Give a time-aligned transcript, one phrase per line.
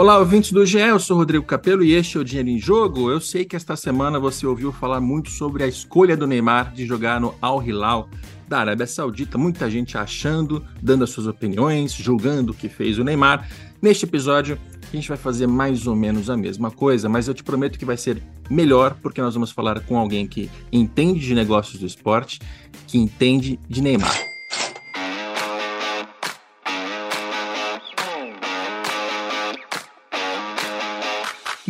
[0.00, 3.10] Olá, ouvintes do GE, eu sou Rodrigo Capello e este é o Dinheiro em Jogo.
[3.10, 6.86] Eu sei que esta semana você ouviu falar muito sobre a escolha do Neymar de
[6.86, 8.08] jogar no Al Hilal
[8.48, 13.04] da Arábia Saudita, muita gente achando, dando as suas opiniões, julgando o que fez o
[13.04, 13.46] Neymar.
[13.82, 14.58] Neste episódio,
[14.90, 17.84] a gente vai fazer mais ou menos a mesma coisa, mas eu te prometo que
[17.84, 22.40] vai ser melhor, porque nós vamos falar com alguém que entende de negócios do esporte,
[22.86, 24.29] que entende de Neymar.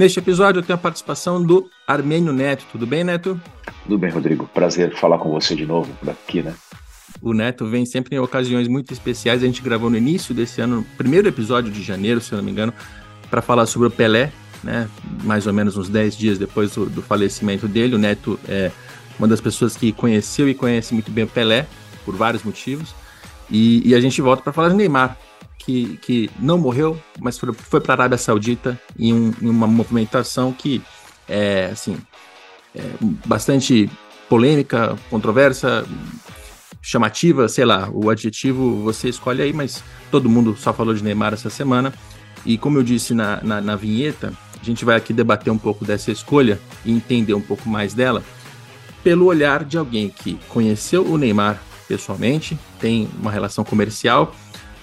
[0.01, 2.65] Neste episódio eu tenho a participação do Armênio Neto.
[2.73, 3.39] Tudo bem, Neto?
[3.83, 4.47] Tudo bem, Rodrigo.
[4.47, 6.55] Prazer falar com você de novo por aqui, né?
[7.21, 9.43] O Neto vem sempre em ocasiões muito especiais.
[9.43, 12.51] A gente gravou no início desse ano, primeiro episódio de janeiro, se eu não me
[12.51, 12.73] engano,
[13.31, 14.33] para falar sobre o Pelé,
[14.65, 14.89] né?
[15.23, 17.95] Mais ou menos uns 10 dias depois do, do, falecimento dele.
[17.95, 18.73] O Neto é
[19.19, 21.67] uma das pessoas que conheceu e conhece muito bem o Pelé,
[22.07, 22.95] por vários motivos.
[23.51, 25.19] E, e a gente volta para falar de Neymar,
[25.71, 29.67] que, que não morreu, mas foi, foi para a Arábia Saudita em, um, em, uma
[29.67, 30.83] movimentação que
[31.29, 31.97] é, assim,
[32.75, 32.83] é
[33.25, 33.89] bastante
[34.29, 35.87] polêmica, controversa,
[36.83, 41.35] chamativa, sei lá, o adjetivo você escolhe aí, mas todo mundo só falou de Neymar
[41.35, 41.93] essa semana.
[42.45, 45.85] E como eu disse na, na, na vinheta, a gente vai aqui debater um pouco
[45.85, 48.25] dessa escolha e entender um pouco mais dela
[49.05, 54.35] pelo olhar de alguém que conheceu o Neymar pessoalmente, tem uma relação comercial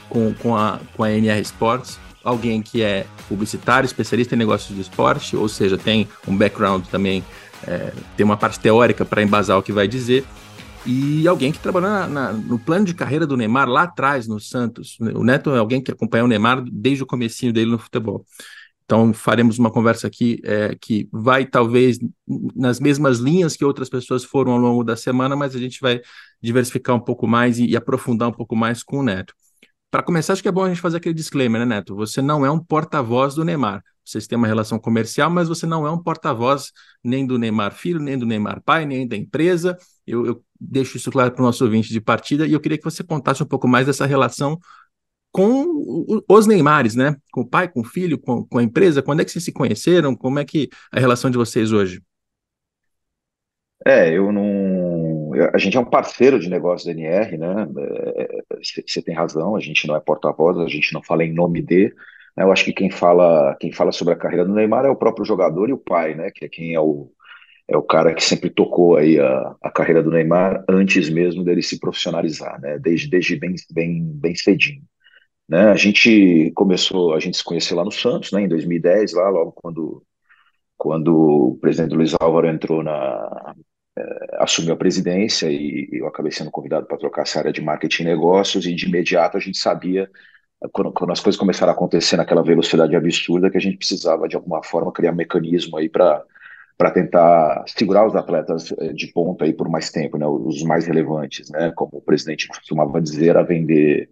[0.10, 4.82] com, com, a, com a NR Sports, alguém que é publicitário, especialista em negócios de
[4.82, 7.24] esporte, ou seja, tem um background também,
[7.66, 10.26] é, tem uma parte teórica para embasar o que vai dizer,
[10.86, 14.40] e alguém que trabalhou na, na, no plano de carreira do Neymar lá atrás, no
[14.40, 14.98] Santos.
[15.00, 18.26] O Neto é alguém que acompanhou o Neymar desde o comecinho dele no futebol.
[18.86, 22.00] Então faremos uma conversa aqui é, que vai talvez
[22.56, 26.00] nas mesmas linhas que outras pessoas foram ao longo da semana, mas a gente vai
[26.42, 29.34] diversificar um pouco mais e, e aprofundar um pouco mais com o Neto.
[29.90, 31.96] Para começar, acho que é bom a gente fazer aquele disclaimer, né, Neto?
[31.96, 33.82] Você não é um porta-voz do Neymar.
[34.04, 36.72] Vocês têm uma relação comercial, mas você não é um porta-voz
[37.04, 39.78] nem do Neymar filho, nem do Neymar pai, nem da empresa.
[40.06, 42.84] Eu, eu deixo isso claro para o nosso ouvinte de partida e eu queria que
[42.84, 44.58] você contasse um pouco mais dessa relação
[45.32, 47.16] com os Neymares, né?
[47.32, 49.02] Com o pai, com o filho, com, com a empresa.
[49.02, 50.16] Quando é que vocês se conheceram?
[50.16, 52.02] Como é que é a relação de vocês hoje?
[53.86, 54.77] É, eu não.
[55.54, 57.68] A gente é um parceiro de negócios da NR, né?
[58.62, 61.62] Você é, tem razão, a gente não é porta-voz, a gente não fala em nome
[61.62, 61.94] de.
[62.36, 62.44] Né?
[62.44, 65.26] Eu acho que quem fala, quem fala sobre a carreira do Neymar é o próprio
[65.26, 66.32] jogador e o pai, né?
[66.34, 67.12] Que é quem é o,
[67.68, 71.62] é o cara que sempre tocou aí a, a carreira do Neymar antes mesmo dele
[71.64, 72.80] se profissionalizar, né?
[72.80, 74.84] Desde, desde bem, bem, bem cedinho.
[75.50, 75.70] Né?
[75.72, 78.42] A gente começou, a gente se conheceu lá no Santos, né?
[78.42, 80.04] Em 2010, lá logo quando
[80.78, 83.67] quando o presidente Luiz Álvaro entrou na é,
[84.40, 88.06] assumiu a presidência e eu acabei sendo convidado para trocar essa área de marketing e
[88.06, 90.10] negócios e de imediato a gente sabia
[90.72, 94.36] quando, quando, as coisas começaram a acontecer naquela velocidade absurda, que a gente precisava, de
[94.36, 96.24] alguma forma, criar um mecanismo aí para
[96.78, 100.86] para tentar segurar os atletas eh, de ponta aí por mais tempo, né, os mais
[100.86, 104.12] relevantes, né, como o presidente costumava dizer, a vender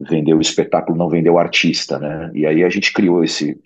[0.00, 3.60] vender o espetáculo, não vender o artista, né, e aí a gente criou esse,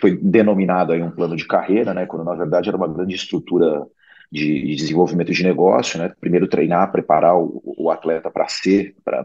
[0.00, 3.86] foi denominado aí um plano de carreira, né, quando na verdade era uma grande estrutura
[4.34, 9.24] de, de desenvolvimento de negócio, né, primeiro treinar, preparar o, o atleta para ser, para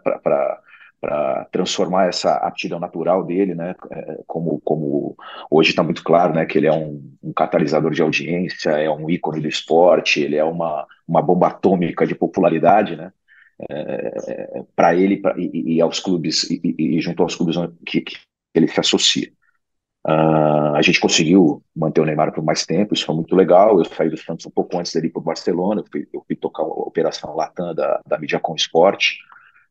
[1.01, 5.15] para transformar essa aptidão natural dele, né, é, como, como
[5.49, 9.09] hoje está muito claro, né, que ele é um, um, catalisador de audiência, é um
[9.09, 13.13] ícone do esporte, ele é uma, uma bomba atômica de popularidade, né,
[13.69, 17.55] é, para ele pra, e, e, aos clubes e, e, junto aos clubes
[17.85, 18.17] que, que
[18.53, 19.31] ele se associa.
[20.07, 23.77] Uh, a gente conseguiu manter o Neymar por mais tempo, isso foi muito legal.
[23.77, 26.35] Eu saí do Santos um pouco antes dele para o Barcelona, eu fui, eu fui
[26.35, 29.15] tocar a operação Latam da, da Mediacom Sport,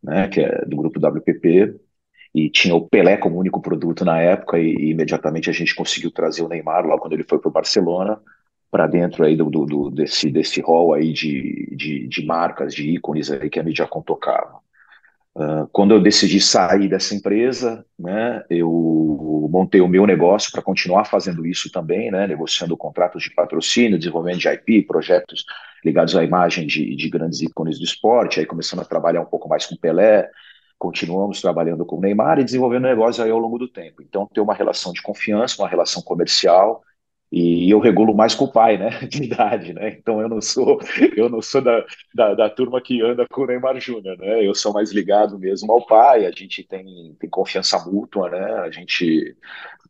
[0.03, 1.75] né, que é do grupo WPP,
[2.35, 6.11] e tinha o Pelé como único produto na época, e, e imediatamente a gente conseguiu
[6.11, 8.21] trazer o Neymar, lá quando ele foi para o Barcelona,
[8.71, 12.91] para dentro aí do, do, do, desse, desse hall aí de, de, de, marcas, de
[12.91, 14.61] ícones aí que a Mediacom tocava.
[15.39, 21.05] Uh, quando eu decidi sair dessa empresa, né, eu montei o meu negócio para continuar
[21.05, 25.45] fazendo isso também, né, negociando contratos de patrocínio, desenvolvimento de IP, projetos
[25.85, 29.49] ligados à imagem de, de grandes ícones do esporte, aí começando a trabalhar um pouco
[29.49, 30.29] mais com Pelé,
[30.77, 34.03] continuamos trabalhando com o Neymar e desenvolvendo negócios aí ao longo do tempo.
[34.03, 36.83] Então, ter uma relação de confiança, uma relação comercial,
[37.31, 40.81] e eu regulo mais com o pai, né, de idade, né, então eu não sou,
[41.17, 41.85] eu não sou da,
[42.15, 45.71] da, da turma que anda com o Neymar Júnior, né, eu sou mais ligado mesmo
[45.71, 49.37] ao pai, a gente tem, tem confiança mútua, né, a gente,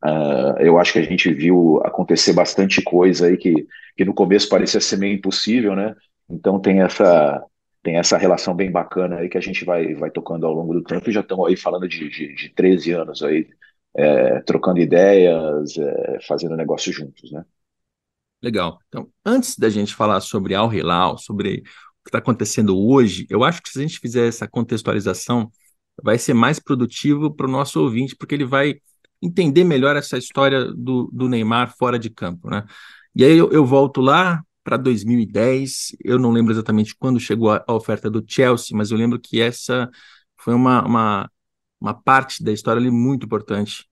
[0.05, 4.49] uh, eu acho que a gente viu acontecer bastante coisa aí que, que no começo
[4.49, 5.95] parecia ser meio impossível, né,
[6.29, 7.45] então tem essa,
[7.85, 10.83] tem essa relação bem bacana aí que a gente vai, vai tocando ao longo do
[10.83, 13.47] tempo e já estamos aí falando de, de, de 13 anos aí
[13.97, 17.45] é, trocando ideias, é, fazendo negócio juntos, né?
[18.43, 18.79] Legal.
[18.89, 21.63] Então, antes da gente falar sobre Al Hilal, sobre o
[22.05, 25.51] que está acontecendo hoje, eu acho que se a gente fizer essa contextualização,
[26.03, 28.77] vai ser mais produtivo para o nosso ouvinte, porque ele vai
[29.21, 32.65] entender melhor essa história do, do Neymar fora de campo, né?
[33.15, 37.65] E aí eu, eu volto lá para 2010, eu não lembro exatamente quando chegou a,
[37.67, 39.91] a, oferta do Chelsea, mas eu lembro que essa
[40.37, 41.31] foi uma, uma,
[41.81, 43.87] uma parte da história ali muito importante,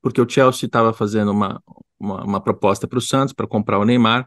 [0.00, 1.62] porque o Chelsea estava fazendo uma,
[1.98, 4.26] uma, uma proposta para o Santos para comprar o Neymar,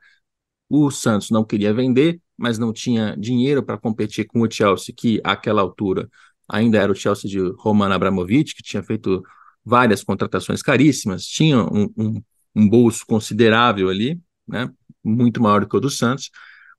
[0.69, 5.22] o Santos não queria vender, mas não tinha dinheiro para competir com o Chelsea, que
[5.24, 6.10] àquela altura
[6.50, 9.24] ainda era o Chelsea de Roman Abramovich, que tinha feito
[9.63, 12.24] várias contratações caríssimas, tinha um, um,
[12.56, 14.69] um bolso considerável ali, né,
[15.04, 16.30] muito maior do que o do Santos.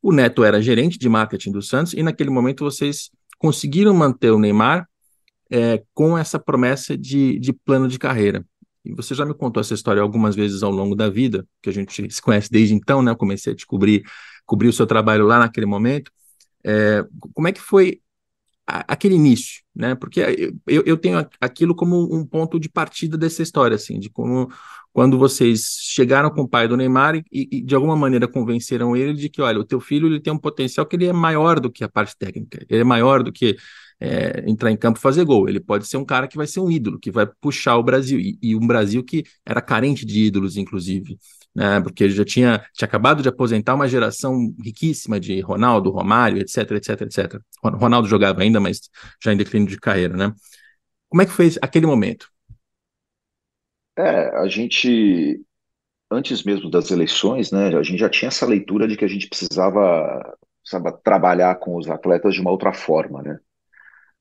[0.02, 4.38] O Neto era gerente de marketing do Santos e naquele momento vocês conseguiram manter o
[4.38, 4.88] Neymar
[5.50, 8.44] é, com essa promessa de, de plano de carreira.
[8.84, 11.72] E você já me contou essa história algumas vezes ao longo da vida, que a
[11.72, 13.10] gente se conhece desde então, né?
[13.10, 14.04] Eu comecei a descobrir,
[14.44, 16.10] cobrir o seu trabalho lá naquele momento.
[16.64, 17.04] É,
[17.34, 18.00] como é que foi
[18.66, 19.94] aquele início, né?
[19.94, 20.20] Porque
[20.66, 24.50] eu, eu tenho aquilo como um ponto de partida dessa história, assim, de como
[24.92, 29.12] quando vocês chegaram com o pai do Neymar e, e, de alguma maneira convenceram ele
[29.14, 31.70] de que, olha, o teu filho ele tem um potencial que ele é maior do
[31.70, 33.56] que a parte técnica, ele é maior do que
[34.00, 35.48] é, entrar em campo e fazer gol.
[35.48, 38.18] Ele pode ser um cara que vai ser um ídolo, que vai puxar o Brasil
[38.20, 41.18] e, e um Brasil que era carente de ídolos, inclusive
[41.56, 46.38] né, porque ele já tinha, tinha acabado de aposentar uma geração riquíssima de Ronaldo, Romário,
[46.38, 47.40] etc, etc, etc.
[47.64, 48.90] Ronaldo jogava ainda, mas
[49.24, 50.34] já em declínio de carreira, né?
[51.08, 52.28] Como é que foi aquele momento?
[53.98, 55.42] É, a gente,
[56.10, 59.26] antes mesmo das eleições, né, a gente já tinha essa leitura de que a gente
[59.26, 63.38] precisava, precisava trabalhar com os atletas de uma outra forma, né?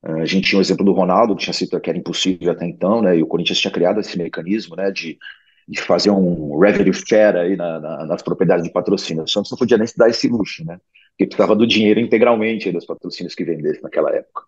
[0.08, 3.02] A gente tinha o exemplo do Ronaldo, que tinha sido que era impossível até então,
[3.02, 3.16] né?
[3.16, 5.18] E o Corinthians tinha criado esse mecanismo, né, de
[5.68, 9.24] de fazer um revenue share aí na, na, nas propriedades de patrocínio.
[9.24, 10.78] O Santos não podia nem se dar esse luxo, né?
[11.10, 14.42] Porque precisava do dinheiro integralmente dos patrocínios que vendesse naquela época.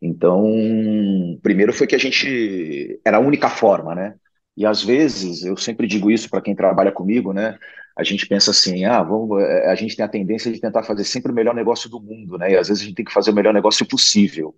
[0.00, 4.14] Então, primeiro foi que a gente era a única forma, né?
[4.56, 7.58] E às vezes, eu sempre digo isso para quem trabalha comigo, né?
[7.96, 11.04] A gente pensa assim, ah, vamos, eh, a gente tem a tendência de tentar fazer
[11.04, 12.52] sempre o melhor negócio do mundo, né?
[12.52, 14.54] E às vezes a gente tem que fazer o melhor negócio possível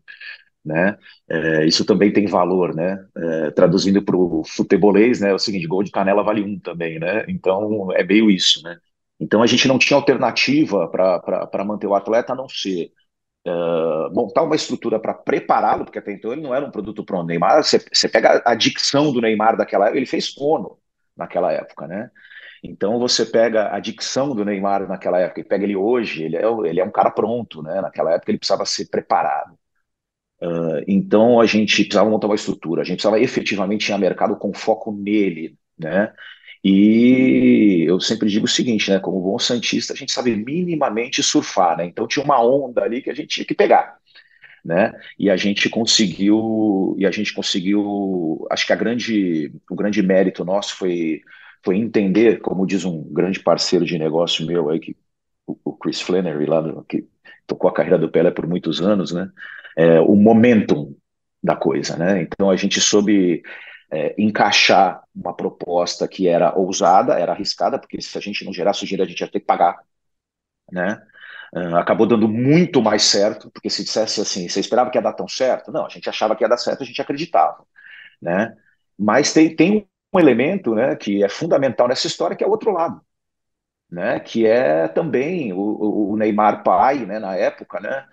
[0.67, 0.99] né?
[1.29, 3.07] É, isso também tem valor, né?
[3.17, 5.31] É, traduzindo para o futebolês, né?
[5.31, 7.25] É o seguinte, gol de canela vale um também, né?
[7.29, 8.77] Então é meio isso, né?
[9.21, 12.93] Então a gente não tinha alternativa para manter o atleta a não ser
[13.47, 17.27] uh, montar uma estrutura para prepará-lo, porque até então ele não era um produto pronto.
[17.27, 20.79] Neymar, você, pega a dicção do Neymar daquela época, ele fez fono
[21.17, 22.11] naquela época, né?
[22.63, 26.43] Então você pega a dicção do Neymar naquela época e pega ele hoje, ele é,
[26.65, 27.81] ele é um cara pronto, né?
[27.81, 29.57] Naquela época ele precisava ser preparado.
[30.41, 34.37] Uh, então a gente precisava montar uma estrutura, a gente precisava efetivamente ir a mercado
[34.37, 36.13] com foco nele, né?
[36.63, 38.99] E eu sempre digo o seguinte, né?
[38.99, 41.87] Como bom santista, a gente sabe minimamente surfar, né?
[41.87, 43.97] Então tinha uma onda ali que a gente tinha que pegar,
[44.65, 44.93] né?
[45.19, 48.47] E a gente conseguiu, e a gente conseguiu.
[48.51, 51.23] Acho que a grande, o grande mérito nosso foi
[51.67, 54.97] foi entender, como diz um grande parceiro de negócio meu aí que
[55.47, 57.07] o Chris Flannery lá que
[57.47, 59.31] tocou a carreira do Pelé por muitos anos, né?
[59.77, 60.97] é, o momentum
[61.43, 62.23] da coisa, né?
[62.23, 63.43] Então a gente soube
[63.93, 68.83] é, encaixar uma proposta que era ousada, era arriscada, porque se a gente não gerasse
[68.83, 69.77] o dinheiro a gente ia ter que pagar,
[70.73, 71.01] né?
[71.55, 75.13] Uh, acabou dando muito mais certo, porque se dissesse assim, você esperava que ia dar
[75.13, 75.71] tão certo?
[75.73, 77.65] Não, a gente achava que ia dar certo, a gente acreditava,
[78.21, 78.57] né?
[78.99, 82.73] Mas tem, tem um elemento, né, que é fundamental nessa história, que é o outro
[82.73, 83.01] lado,
[83.91, 84.21] né?
[84.21, 88.05] Que é também o, o Neymar pai, né, na época, né?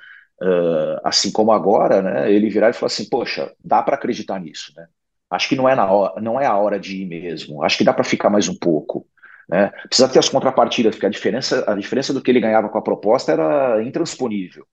[0.41, 4.73] uh, assim como agora, né, ele virar e falar assim, poxa, dá para acreditar nisso,
[4.75, 4.87] né?
[5.29, 7.63] Acho que não é, na hora, não é a hora de ir mesmo.
[7.63, 9.07] Acho que dá para ficar mais um pouco.
[9.49, 9.71] Né?
[9.87, 12.83] Precisa ter as contrapartidas, porque a diferença, a diferença do que ele ganhava com a
[12.83, 14.63] proposta era intransponível.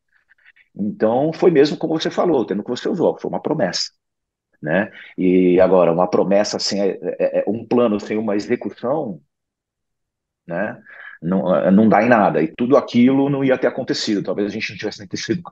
[0.77, 3.91] Então, foi mesmo como você falou, tendo que você usou, foi uma promessa.
[4.63, 4.91] Né?
[5.17, 9.21] E agora, uma promessa sem é, é, é um plano sem uma execução,
[10.47, 10.83] né?
[11.23, 12.43] não, eh, não dá em nada.
[12.43, 14.23] E tudo aquilo não ia ter acontecido.
[14.23, 15.43] Talvez a gente não tivesse nem sido,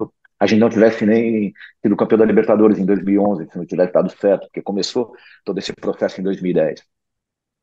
[0.40, 4.10] a gente não tivesse nem sido campeão da Libertadores em 2011, se não tivesse dado
[4.10, 5.12] certo, porque começou
[5.44, 6.82] todo esse processo em 2010.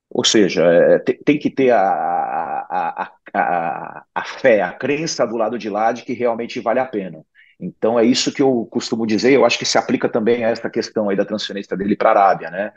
[0.09, 5.35] Ou seja, é, tem, tem, que ter a, a, a, a, fé, a crença do
[5.37, 7.25] lado de lá de que realmente vale a pena.
[7.59, 10.69] Então é isso que eu costumo dizer, eu acho que se aplica também a essa
[10.69, 12.73] questão aí da transferência dele para a Arábia, né?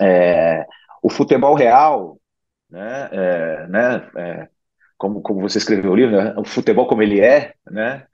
[0.00, 0.66] É,
[1.02, 2.18] o futebol real,
[2.70, 4.48] né, é, né, é,
[4.96, 6.34] como, como você escreveu o livro, né?
[6.36, 8.06] o futebol como ele é, né?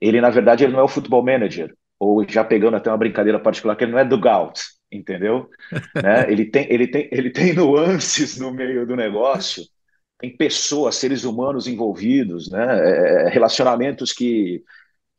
[0.00, 3.38] Ele, na verdade, ele não é o futebol manager, ou já pegando até uma brincadeira
[3.40, 4.60] particular, que ele não é dugout,
[4.90, 5.48] entendeu?
[6.02, 6.30] né?
[6.30, 9.64] Ele tem, ele tem, ele tem nuances no meio do negócio.
[10.18, 12.66] Tem pessoas, seres humanos envolvidos, né?
[12.80, 14.62] É, é, relacionamentos que,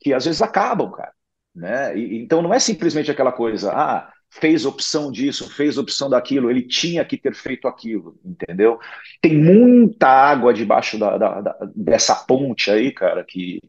[0.00, 1.12] que às vezes acabam, cara.
[1.54, 1.96] Né?
[1.98, 6.62] E, então não é simplesmente aquela coisa, ah, fez opção disso, fez opção daquilo, ele
[6.62, 8.78] tinha que ter feito aquilo, entendeu?
[9.20, 13.60] Tem muita água debaixo da, da, da, dessa ponte aí, cara, que,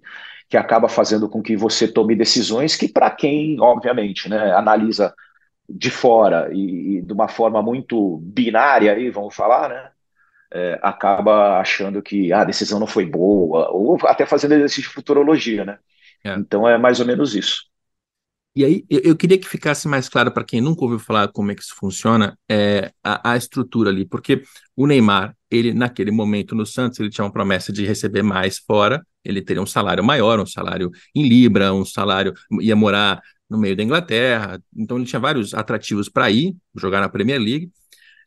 [0.48, 5.14] que acaba fazendo com que você tome decisões que, para quem, obviamente, né, analisa
[5.68, 9.92] de fora e, e, de uma forma muito binária aí, vamos falar, né?
[10.54, 14.90] É, acaba achando que ah, a decisão não foi boa, ou até fazendo exercício de
[14.90, 15.80] futurologia, né?
[16.24, 16.34] É.
[16.36, 17.72] Então é mais ou menos isso.
[18.54, 21.52] E aí, eu, eu queria que ficasse mais claro para quem nunca ouviu falar como
[21.52, 24.44] é que isso funciona, é, a, a, estrutura ali, porque
[24.76, 29.06] o Neymar, ele naquele momento no Santos, ele tinha uma promessa de receber mais fora,
[29.24, 33.76] ele teria um salário maior, um salário em Libra, um salário, ia morar no meio
[33.76, 37.72] da Inglaterra, então ele tinha vários atrativos para ir, jogar na Premier League,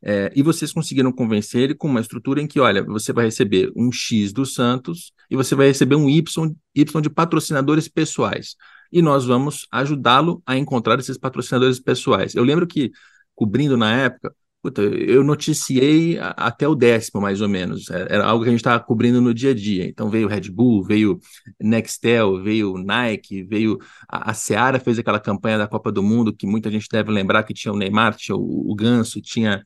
[0.05, 3.73] é, e vocês conseguiram convencer ele com uma estrutura em que, olha, você vai receber
[3.75, 8.57] um X do Santos e você vai receber um Y, y de patrocinadores pessoais
[8.95, 12.35] e nós vamos ajudá-lo a encontrar esses patrocinadores pessoais.
[12.35, 12.93] Eu lembro que,
[13.35, 14.33] cobrindo na época,
[14.63, 17.91] puta, eu noticiei até o décimo, mais ou menos.
[17.91, 19.85] É, era algo que a gente estava cobrindo no dia a dia.
[19.87, 21.19] Então veio Red Bull, veio
[21.61, 23.79] Nextel, veio Nike, veio.
[24.09, 27.43] A, a Seara fez aquela campanha da Copa do Mundo, que muita gente deve lembrar
[27.43, 29.65] que tinha o Neymar, tinha o, o Ganso, tinha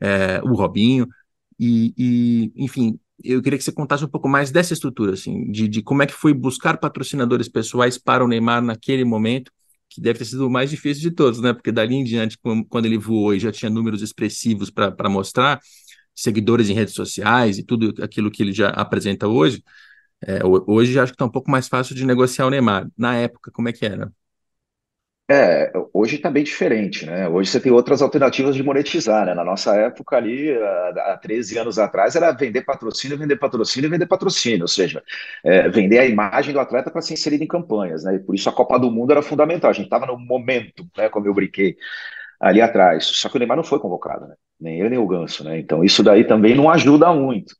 [0.00, 1.06] é, o Robinho.
[1.58, 5.68] E, e, enfim, eu queria que você contasse um pouco mais dessa estrutura, assim, de,
[5.68, 9.52] de como é que foi buscar patrocinadores pessoais para o Neymar naquele momento,
[9.88, 11.52] que deve ter sido o mais difícil de todos, né?
[11.52, 15.60] Porque dali em diante, quando ele voou e já tinha números expressivos para mostrar,
[16.14, 19.62] seguidores em redes sociais e tudo aquilo que ele já apresenta hoje,
[20.26, 22.88] é, hoje acho que está um pouco mais fácil de negociar o Neymar.
[22.96, 24.12] Na época, como é que era?
[25.34, 27.26] É, hoje está bem diferente, né?
[27.26, 29.32] Hoje você tem outras alternativas de monetizar, né?
[29.32, 34.60] Na nossa época ali, há 13 anos atrás, era vender patrocínio, vender patrocínio, vender patrocínio,
[34.60, 35.02] ou seja,
[35.42, 38.16] é, vender a imagem do atleta para ser inserido em campanhas, né?
[38.16, 39.70] E por isso a Copa do Mundo era fundamental.
[39.70, 41.08] A gente estava no momento, né?
[41.08, 41.78] Como eu brinquei
[42.38, 43.06] ali atrás.
[43.06, 44.34] Só que o Neymar não foi convocado, né?
[44.60, 45.58] Nem ele nem o Ganso, né?
[45.58, 47.54] Então isso daí também não ajuda muito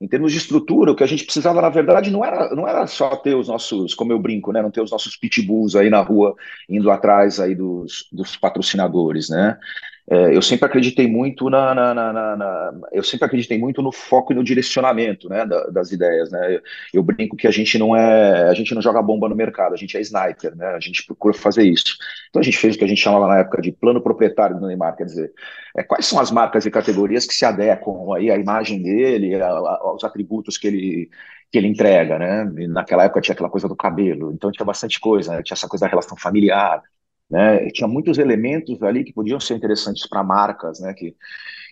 [0.00, 2.86] em termos de estrutura, o que a gente precisava, na verdade, não era, não era
[2.86, 6.00] só ter os nossos, como eu brinco, né, não ter os nossos pitbulls aí na
[6.02, 6.34] rua
[6.68, 9.56] indo atrás aí dos, dos patrocinadores, né?
[10.10, 14.32] É, eu sempre acreditei muito na, na, na, na, eu sempre acreditei muito no foco
[14.32, 16.56] e no direcionamento, né, da, das ideias, né.
[16.56, 19.72] Eu, eu, brinco que a gente não é, a gente não joga bomba no mercado,
[19.72, 20.66] a gente é sniper, né.
[20.74, 21.96] A gente procura fazer isso.
[22.28, 24.66] Então a gente fez o que a gente chamava na época de plano proprietário do
[24.66, 25.32] Neymar, quer dizer,
[25.76, 29.48] é, quais são as marcas e categorias que se adequam aí à imagem dele, a,
[29.48, 31.10] a, aos atributos que ele
[31.50, 32.50] que ele entrega, né?
[32.58, 35.42] E naquela época tinha aquela coisa do cabelo, então tinha bastante coisa, né?
[35.42, 36.82] tinha essa coisa da relação familiar,
[37.30, 37.68] né?
[37.70, 40.94] Tinha muitos elementos ali que podiam ser interessantes para marcas, né?
[40.94, 41.16] Que,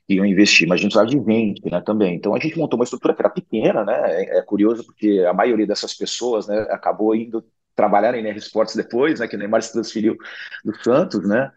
[0.07, 1.81] que, iam investir, mas a gente precisava de vende, né?
[1.81, 2.15] Também.
[2.17, 3.95] Então a gente montou uma estrutura que era pequena, né?
[4.23, 6.61] É, é curioso porque a maioria dessas pessoas, né?
[6.71, 7.45] Acabou indo
[7.75, 9.29] trabalhar em NR Sports depois, né?
[9.29, 10.17] Que o Neymar se transferiu
[10.65, 11.51] do Santos, né?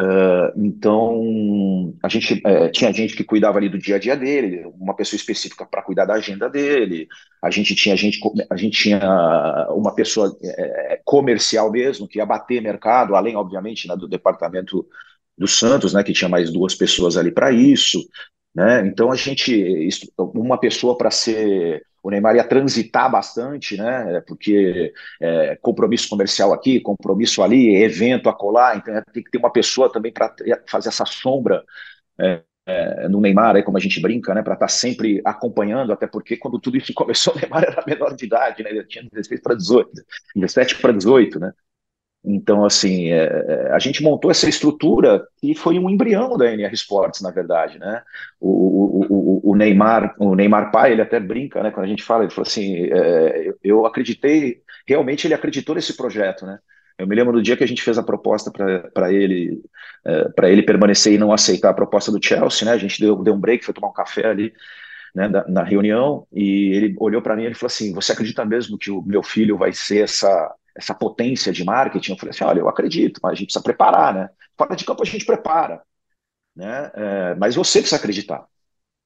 [0.00, 4.64] Uh, então, a gente uh, tinha gente que cuidava ali do dia a dia dele,
[4.78, 7.08] uma pessoa específica para cuidar da agenda dele.
[7.42, 9.00] A gente tinha gente, a gente tinha
[9.70, 14.86] uma pessoa uh, comercial mesmo que ia bater mercado, além, obviamente, né, do departamento
[15.36, 18.00] do Santos, né, que tinha mais duas pessoas ali para isso.
[18.54, 18.86] Né?
[18.86, 24.20] Então, a gente, uma pessoa para ser o Neymar ia transitar bastante, né?
[24.26, 29.52] Porque é, compromisso comercial aqui, compromisso ali, evento a colar, então tem que ter uma
[29.52, 30.34] pessoa também para
[30.66, 31.64] fazer essa sombra
[32.20, 34.42] é, é, no Neymar, aí, como a gente brinca, né?
[34.42, 38.14] Para estar tá sempre acompanhando, até porque quando tudo isso começou, o Neymar era menor
[38.14, 38.70] de idade, né?
[38.70, 39.90] Ele tinha 16 para 18,
[40.36, 41.52] 17 para 18, né?
[42.24, 46.74] Então, assim, é, é, a gente montou essa estrutura que foi um embrião da NR
[46.74, 48.02] Sports, na verdade, né?
[48.40, 51.70] O, o, o, Neymar, o Neymar pai, ele até brinca, né?
[51.70, 56.46] Quando a gente fala, ele falou assim, é, eu acreditei, realmente ele acreditou nesse projeto,
[56.46, 56.58] né?
[56.98, 58.50] Eu me lembro do dia que a gente fez a proposta
[58.92, 59.62] para ele,
[60.04, 62.72] é, para ele permanecer e não aceitar a proposta do Chelsea, né?
[62.72, 64.52] A gente deu, deu um break, foi tomar um café ali,
[65.14, 68.76] né, da, na reunião, e ele olhou para mim e falou assim: Você acredita mesmo
[68.76, 72.60] que o meu filho vai ser essa essa potência de marketing, eu falei assim, olha,
[72.60, 74.30] eu acredito, mas a gente precisa preparar, né?
[74.56, 75.82] Fora de campo a gente prepara,
[76.54, 76.90] né?
[76.94, 78.46] É, mas você precisa acreditar,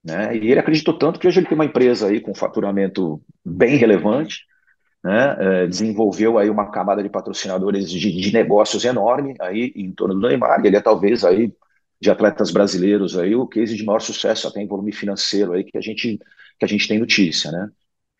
[0.05, 0.37] né?
[0.37, 4.45] E ele acreditou tanto que hoje ele tem uma empresa aí com faturamento bem relevante,
[5.05, 5.37] né?
[5.65, 10.29] É, desenvolveu aí uma camada de patrocinadores de, de, negócios enorme aí em torno do
[10.29, 11.53] Neymar, ele é talvez aí
[12.01, 15.79] de atletas brasileiros aí o case de maior sucesso até em volume financeiro aí que
[15.79, 16.19] a gente
[16.59, 17.69] que a gente tem notícia, né?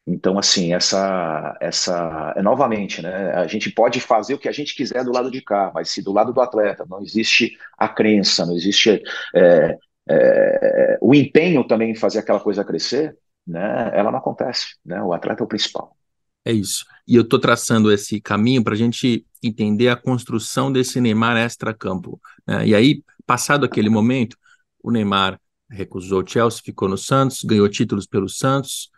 [0.07, 3.33] Então, assim, essa, essa, é novamente, né?
[3.35, 6.03] A gente pode fazer o que a gente quiser do lado de cá, mas se
[6.03, 9.01] do lado do atleta não existe a crença, não existe
[9.35, 9.79] é,
[10.09, 13.17] é, o empenho também em fazer aquela coisa crescer,
[13.47, 13.91] né?
[13.95, 15.03] Ela não acontece, né?
[15.03, 15.97] O atleta é o principal.
[16.45, 16.85] É isso.
[17.07, 22.21] E eu estou traçando esse caminho para a gente entender a construção desse Neymar extra-campo.
[22.47, 22.69] Né?
[22.69, 24.37] E aí, passado aquele momento,
[24.83, 25.41] o Neymar
[25.71, 28.91] recusou o Chelsea, ficou no Santos, ganhou títulos pelo Santos,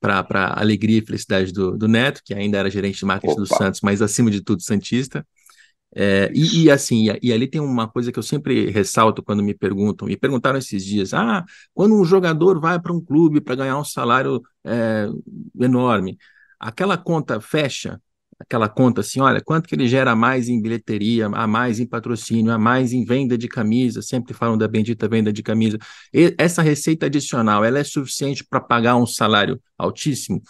[0.00, 3.40] para a alegria e felicidade do, do, Neto, que ainda era gerente de marketing Opa.
[3.42, 5.26] do Santos, mas acima de tudo Santista.
[5.94, 9.42] É, e, e, assim, e, e, ali tem uma coisa que eu sempre ressalto quando
[9.42, 11.44] me perguntam, me perguntaram esses dias, ah,
[11.74, 15.08] quando um jogador vai para um clube para ganhar um salário é,
[15.58, 16.16] enorme,
[16.60, 18.00] aquela conta fecha
[18.40, 22.52] aquela conta assim, olha, quanto que ele gera mais em bilheteria, a mais em patrocínio,
[22.52, 25.78] a mais em venda de camisa, sempre falam da bendita venda de camisa.
[26.12, 30.42] E essa receita adicional, ela é suficiente para pagar um salário altíssimo?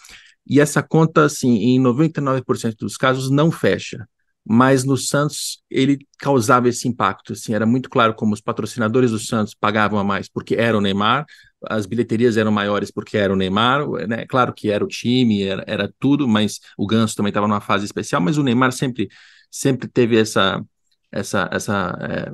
[0.47, 4.07] E essa conta, assim, em 99% dos casos não fecha
[4.45, 9.19] mas no Santos ele causava esse impacto, assim, era muito claro como os patrocinadores do
[9.19, 11.25] Santos pagavam a mais porque era o Neymar,
[11.69, 14.25] as bilheterias eram maiores porque era o Neymar, né?
[14.25, 17.85] Claro que era o time, era, era tudo, mas o Ganso também estava numa fase
[17.85, 19.07] especial, mas o Neymar sempre
[19.49, 20.63] sempre teve essa
[21.11, 22.33] essa essa é,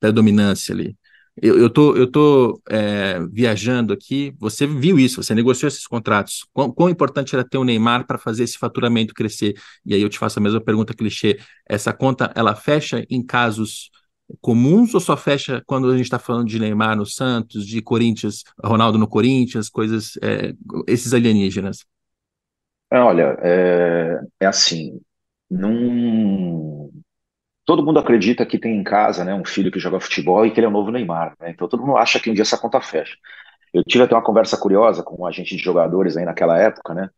[0.00, 0.96] predominância ali.
[1.42, 4.34] Eu, eu tô, eu tô é, viajando aqui.
[4.38, 6.46] Você viu isso, você negociou esses contratos.
[6.52, 9.54] Quão, quão importante era ter o Neymar para fazer esse faturamento crescer?
[9.84, 11.38] E aí eu te faço a mesma pergunta clichê.
[11.68, 13.90] Essa conta, ela fecha em casos
[14.40, 18.44] comuns ou só fecha quando a gente está falando de Neymar no Santos, de Corinthians,
[18.62, 20.52] Ronaldo no Corinthians, coisas, é,
[20.86, 21.84] esses alienígenas?
[22.92, 25.00] Olha, é, é assim,
[25.50, 26.90] num,
[27.70, 30.58] todo mundo acredita que tem em casa, né, um filho que joga futebol e que
[30.58, 31.50] ele é o novo Neymar, né?
[31.50, 33.16] Então todo mundo acha que um dia essa conta fecha.
[33.72, 37.08] Eu tive até uma conversa curiosa com um agente de jogadores aí naquela época, né?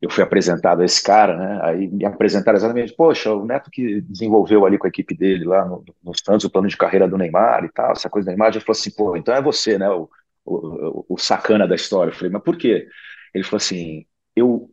[0.00, 1.60] Eu fui apresentado a esse cara, né?
[1.62, 5.66] Aí me apresentaram exatamente, poxa, o Neto que desenvolveu ali com a equipe dele lá
[5.66, 8.48] no, no Santos o plano de carreira do Neymar e tal, essa coisa do Neymar,
[8.48, 9.90] ele falou assim, pô, então é você, né?
[9.90, 10.08] O,
[10.46, 12.12] o, o sacana da história.
[12.12, 12.88] Eu falei, mas por quê?
[13.34, 14.70] Ele falou assim, eu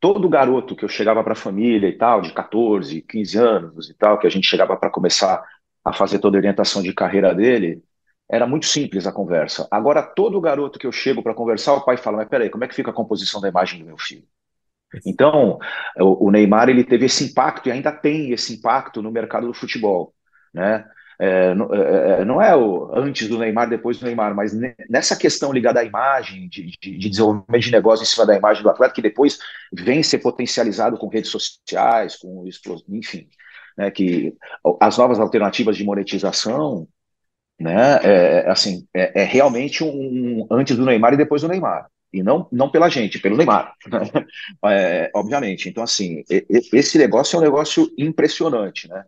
[0.00, 3.94] todo garoto que eu chegava para a família e tal, de 14, 15 anos e
[3.94, 5.44] tal, que a gente chegava para começar
[5.84, 7.82] a fazer toda a orientação de carreira dele,
[8.28, 9.68] era muito simples a conversa.
[9.70, 12.68] Agora, todo garoto que eu chego para conversar, o pai fala: Mas peraí, como é
[12.68, 14.24] que fica a composição da imagem do meu filho?
[15.06, 15.58] Então,
[15.96, 20.14] o Neymar ele teve esse impacto e ainda tem esse impacto no mercado do futebol.
[20.52, 20.84] Né?
[21.22, 24.54] É, não, é, é, não é o antes do Neymar, depois do Neymar, mas
[24.88, 28.62] nessa questão ligada à imagem, de, de, de, desenvolvimento de negócio em cima da imagem
[28.62, 29.38] do atleta, que depois
[29.70, 32.48] vem ser potencializado com redes sociais, com
[32.88, 33.28] enfim,
[33.76, 34.34] né, que
[34.80, 36.88] as novas alternativas de monetização,
[37.60, 41.86] né, é, assim, é, é, realmente um antes do Neymar e depois do Neymar.
[42.10, 43.74] E não, não pela gente, pelo Neymar,
[44.64, 45.68] é, obviamente.
[45.68, 46.24] Então, assim,
[46.72, 49.04] esse negócio é um negócio impressionante, né?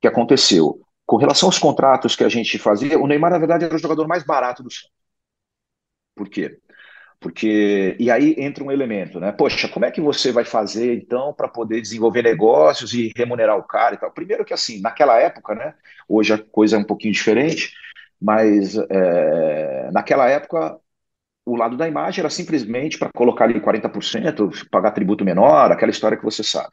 [0.00, 0.80] Que aconteceu.
[1.06, 4.06] Com relação aos contratos que a gente fazia, o Neymar, na verdade, era o jogador
[4.08, 4.90] mais barato do Santos.
[6.14, 6.58] Por quê?
[7.20, 9.30] Porque, e aí entra um elemento, né?
[9.32, 13.62] Poxa, como é que você vai fazer, então, para poder desenvolver negócios e remunerar o
[13.62, 14.10] cara e tal?
[14.10, 15.74] Primeiro que, assim, naquela época, né?
[16.08, 17.72] Hoje a coisa é um pouquinho diferente,
[18.20, 20.78] mas é, naquela época
[21.46, 26.16] o lado da imagem era simplesmente para colocar ali 40%, pagar tributo menor, aquela história
[26.16, 26.72] que você sabe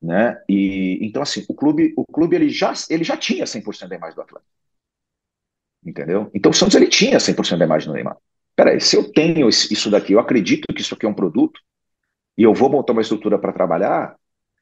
[0.00, 0.42] né?
[0.48, 4.16] E então assim, o clube, o clube ele já ele já tinha 100% da imagem
[4.16, 4.46] do atleta.
[5.84, 6.30] Entendeu?
[6.34, 8.16] Então o Santos ele tinha 100% da imagem do Neymar.
[8.54, 11.60] Peraí, se eu tenho isso daqui, eu acredito que isso aqui é um produto
[12.36, 14.16] e eu vou montar uma estrutura para trabalhar,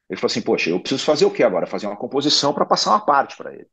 [0.09, 1.65] ele falou assim, poxa, eu preciso fazer o que agora?
[1.65, 3.67] Fazer uma composição para passar uma parte para ele.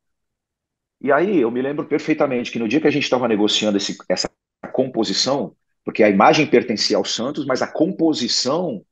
[1.01, 3.97] E aí eu me lembro perfeitamente que no dia que a gente estava negociando esse,
[4.09, 4.31] essa
[4.73, 8.85] composição, porque a imagem pertencia ao Santos, mas a composição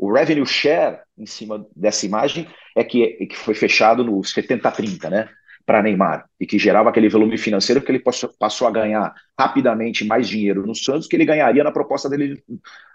[0.00, 5.10] o revenue share em cima dessa imagem é que, é que foi fechado no 70-30,
[5.10, 5.28] né?
[5.66, 10.06] Para Neymar, e que gerava aquele volume financeiro que ele passou, passou a ganhar rapidamente
[10.06, 12.42] mais dinheiro no Santos que ele ganharia na proposta dele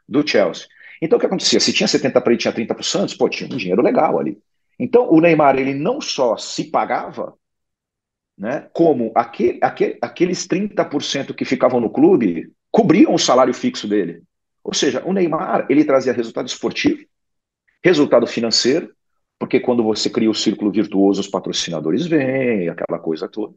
[0.09, 0.65] do Chelsea.
[0.99, 1.59] Então o que acontecia?
[1.59, 4.19] Se tinha 70 para ele, tinha 30 para o Santos, pô, tinha um dinheiro legal
[4.19, 4.39] ali.
[4.79, 7.35] Então o Neymar ele não só se pagava,
[8.35, 14.23] né, como aquele, aquele, aqueles 30% que ficavam no clube cobriam o salário fixo dele.
[14.65, 17.05] Ou seja, o Neymar ele trazia resultado esportivo,
[17.83, 18.91] resultado financeiro,
[19.37, 23.53] porque quando você cria o círculo virtuoso, os patrocinadores vêm, aquela coisa toda.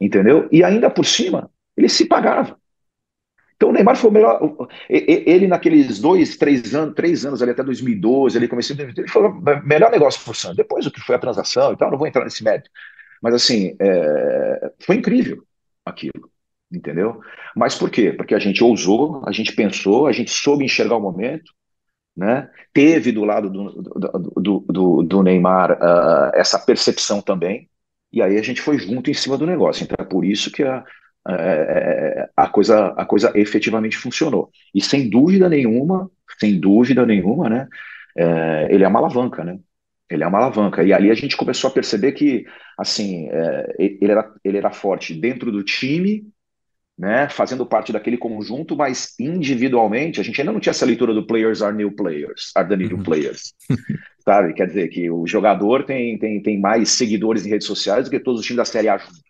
[0.00, 0.48] Entendeu?
[0.52, 2.56] E ainda por cima, ele se pagava.
[3.56, 4.40] Então o Neymar foi o melhor.
[4.88, 9.42] Ele, naqueles dois, três anos, três anos ali até 2012, ele começou ele foi o
[9.66, 10.56] melhor negócio o Santos.
[10.56, 12.70] Depois o que foi a transação e tal, não vou entrar nesse mérito.
[13.20, 15.44] Mas assim, é, foi incrível
[15.84, 16.30] aquilo
[16.72, 17.20] entendeu?
[17.54, 18.12] Mas por quê?
[18.12, 21.52] Porque a gente ousou, a gente pensou, a gente soube enxergar o momento,
[22.16, 22.48] né?
[22.72, 23.82] Teve do lado do,
[24.36, 27.68] do, do, do Neymar uh, essa percepção também,
[28.12, 29.84] e aí a gente foi junto em cima do negócio.
[29.84, 30.84] Então é por isso que a,
[32.36, 34.50] a, coisa, a coisa efetivamente funcionou.
[34.74, 37.68] E sem dúvida nenhuma, sem dúvida nenhuma, né?
[38.16, 39.58] É, ele é uma alavanca, né?
[40.10, 40.82] Ele é uma alavanca.
[40.82, 42.44] E ali a gente começou a perceber que,
[42.76, 46.26] assim, é, ele, era, ele era forte dentro do time,
[47.00, 51.26] né, fazendo parte daquele conjunto, mas individualmente a gente ainda não tinha essa leitura do
[51.26, 53.02] players are new players, are the new uhum.
[53.02, 53.54] players.
[54.22, 54.52] Sabe?
[54.52, 58.20] Quer dizer que o jogador tem, tem, tem mais seguidores em redes sociais do que
[58.20, 59.22] todos os times da Série A juntos.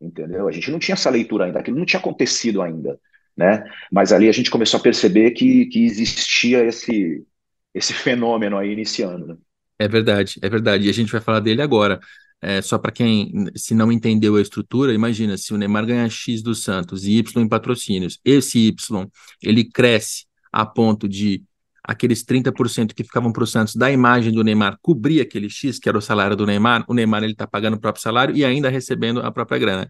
[0.00, 0.48] Entendeu?
[0.48, 2.98] A gente não tinha essa leitura ainda, aquilo não tinha acontecido ainda.
[3.36, 3.70] Né?
[3.92, 7.22] Mas ali a gente começou a perceber que, que existia esse,
[7.74, 9.26] esse fenômeno aí iniciando.
[9.26, 9.36] Né?
[9.78, 10.86] É verdade, é verdade.
[10.86, 12.00] E a gente vai falar dele agora.
[12.40, 16.42] É, só para quem se não entendeu a estrutura, imagina se o Neymar ganhar X
[16.42, 19.08] do Santos e Y em patrocínios, esse Y
[19.42, 21.42] ele cresce a ponto de
[21.82, 25.88] aqueles 30% que ficavam para o Santos da imagem do Neymar cobrir aquele X, que
[25.88, 28.68] era o salário do Neymar, o Neymar ele está pagando o próprio salário e ainda
[28.68, 29.88] recebendo a própria grana.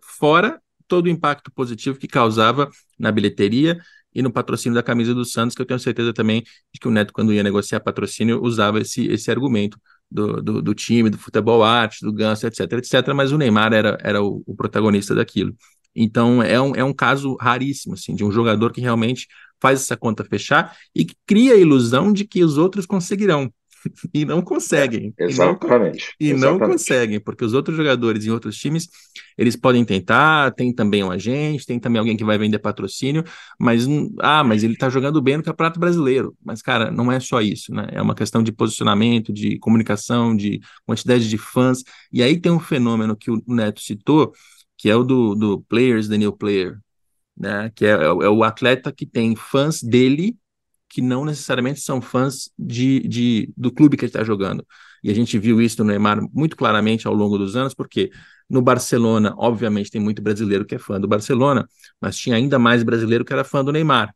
[0.00, 3.80] Fora todo o impacto positivo que causava na bilheteria
[4.14, 6.90] e no patrocínio da camisa do Santos, que eu tenho certeza também de que o
[6.90, 9.78] Neto, quando ia negociar patrocínio, usava esse, esse argumento
[10.12, 13.98] do, do, do time, do futebol arte, do Ganso, etc, etc, mas o Neymar era,
[14.02, 15.54] era o, o protagonista daquilo.
[15.94, 19.26] Então é um, é um caso raríssimo, assim, de um jogador que realmente
[19.60, 23.52] faz essa conta fechar e cria a ilusão de que os outros conseguirão.
[24.12, 25.12] e não conseguem.
[25.18, 26.14] É, exatamente.
[26.18, 26.60] E não, e exatamente.
[26.60, 28.88] não conseguem, porque os outros jogadores em outros times,
[29.36, 33.24] eles podem tentar, tem também um agente, tem também alguém que vai vender patrocínio,
[33.58, 33.86] mas,
[34.20, 36.36] ah, mas ele tá jogando bem no Campeonato Brasileiro.
[36.44, 37.88] Mas, cara, não é só isso, né?
[37.92, 41.82] É uma questão de posicionamento, de comunicação, de quantidade de fãs.
[42.12, 44.32] E aí tem um fenômeno que o Neto citou,
[44.76, 46.78] que é o do, do Players, the New Player,
[47.36, 47.70] né?
[47.74, 50.36] Que é, é, é o atleta que tem fãs dele
[50.92, 54.66] que não necessariamente são fãs de, de do clube que ele está jogando.
[55.02, 58.10] E a gente viu isso no Neymar muito claramente ao longo dos anos, porque
[58.48, 61.66] no Barcelona, obviamente, tem muito brasileiro que é fã do Barcelona,
[61.98, 64.14] mas tinha ainda mais brasileiro que era fã do Neymar.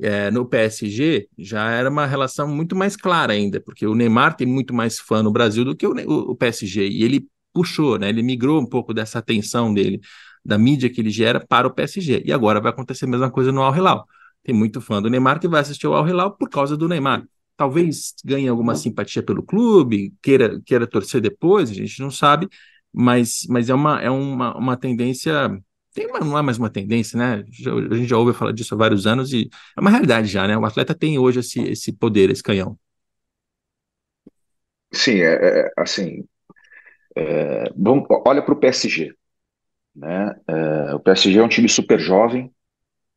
[0.00, 4.46] É, no PSG já era uma relação muito mais clara ainda, porque o Neymar tem
[4.46, 5.92] muito mais fã no Brasil do que o,
[6.30, 10.00] o, PSG, e ele puxou, né, ele migrou um pouco dessa atenção dele,
[10.44, 13.50] da mídia que ele gera para o PSG, e agora vai acontecer a mesma coisa
[13.50, 14.06] no Al Hilal.
[14.42, 17.24] Tem muito fã do Neymar que vai assistir ao Al Hilal por causa do Neymar.
[17.56, 22.48] Talvez ganhe alguma simpatia pelo clube, queira, queira torcer depois, a gente não sabe,
[22.92, 25.50] mas, mas é, uma, é uma, uma tendência.
[25.94, 27.44] Tem uma, não é mais uma tendência, né?
[27.90, 30.56] a gente já ouve falar disso há vários anos e é uma realidade já, né?
[30.56, 32.78] O atleta tem hoje esse, esse poder, esse canhão.
[34.92, 36.24] Sim, é, é assim.
[37.16, 39.14] É, vamos, olha para o PSG.
[39.94, 40.34] Né?
[40.46, 42.52] É, o PSG é um time super jovem,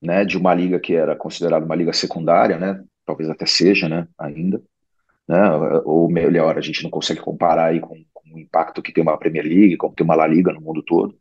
[0.01, 4.07] né, de uma liga que era considerada uma liga secundária, né, talvez até seja, né,
[4.17, 4.61] ainda,
[5.27, 5.49] né,
[5.85, 9.17] ou melhor, a gente não consegue comparar aí com, com o impacto que tem uma
[9.17, 11.17] Premier League, como tem uma La Liga no mundo todo,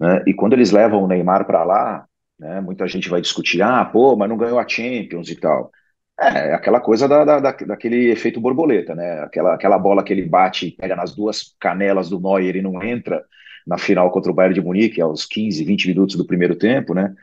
[0.00, 2.06] né, e quando eles levam o Neymar para lá,
[2.38, 5.70] né, muita gente vai discutir, ah, pô, mas não ganhou a Champions e tal.
[6.18, 9.20] É, aquela coisa da, da, daquele efeito borboleta, né?
[9.20, 12.82] Aquela, aquela bola que ele bate e pega nas duas canelas do Neuer e não
[12.82, 13.22] entra
[13.66, 17.14] na final contra o Bayern de Munique, aos 15, 20 minutos do primeiro tempo, né?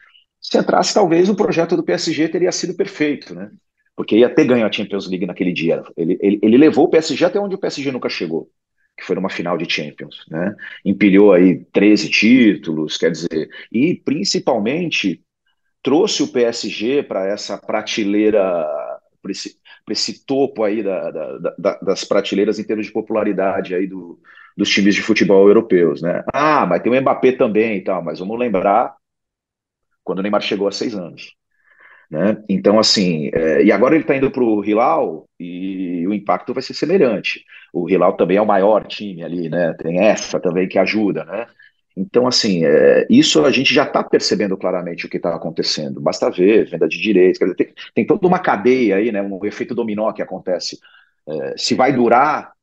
[0.43, 3.49] Se entrasse, talvez o projeto do PSG teria sido perfeito, né?
[3.95, 5.81] Porque ia ter ganho a Champions League naquele dia.
[5.95, 8.49] Ele, ele, ele levou o PSG até onde o PSG nunca chegou,
[8.97, 10.53] que foi numa final de Champions, né?
[10.83, 15.23] Empilhou aí 13 títulos, quer dizer, e principalmente
[15.81, 18.41] trouxe o PSG para essa prateleira,
[19.21, 19.55] para esse,
[19.89, 24.19] esse, topo aí da, da, da, das prateleiras em termos de popularidade aí do,
[24.57, 26.23] dos times de futebol europeus, né?
[26.33, 28.95] Ah, mas tem o Mbappé também e tal, mas vamos lembrar
[30.03, 31.35] quando o Neymar chegou a seis anos.
[32.09, 32.37] Né?
[32.47, 36.61] Então, assim, é, e agora ele está indo para o Hilal e o impacto vai
[36.61, 37.43] ser semelhante.
[37.73, 39.73] O Hilal também é o maior time ali, né?
[39.73, 41.47] Tem essa também que ajuda, né?
[41.95, 46.01] Então, assim, é, isso a gente já está percebendo claramente o que está acontecendo.
[46.01, 49.21] Basta ver, venda de direitos, dizer, tem, tem, toda uma cadeia aí, né?
[49.21, 50.79] Um efeito dominó que acontece.
[51.27, 52.53] É, se vai durar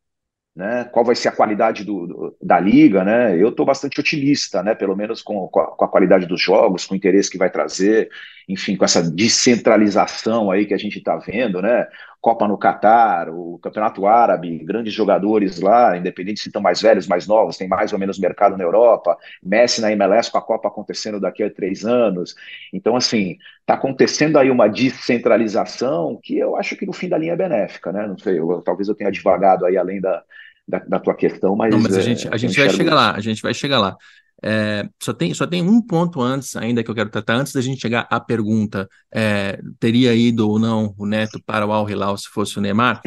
[0.55, 0.85] né?
[0.93, 3.37] Qual vai ser a qualidade do, do da liga, né?
[3.41, 4.75] Eu estou bastante otimista, né?
[4.75, 7.51] Pelo menos com, com a, com, a, qualidade dos jogos, com o interesse que vai
[7.51, 8.11] trazer,
[8.49, 11.87] enfim, com essa descentralização aí que a gente está vendo, né?
[12.21, 17.27] Copa no Catar, o Campeonato Árabe, grandes jogadores lá, independente se estão mais velhos, mais
[17.27, 21.19] novos, tem mais ou menos mercado na Europa, Messi na MLS com a Copa acontecendo
[21.19, 22.35] daqui a três anos.
[22.73, 27.33] Então, assim, está acontecendo aí uma descentralização que eu acho que no fim da linha
[27.33, 28.07] é benéfica, né?
[28.07, 30.23] Não sei, eu, talvez eu tenha devagado aí além da,
[30.69, 31.73] da, da tua questão, mas.
[31.73, 33.97] Não, mas a gente, é, a gente vai chegar lá, a gente vai chegar lá.
[34.43, 37.61] É, só, tem, só tem um ponto antes, ainda que eu quero tratar, antes da
[37.61, 42.17] gente chegar à pergunta: é, teria ido ou não o Neto para o Al Hilal
[42.19, 43.03] se fosse o Neymar?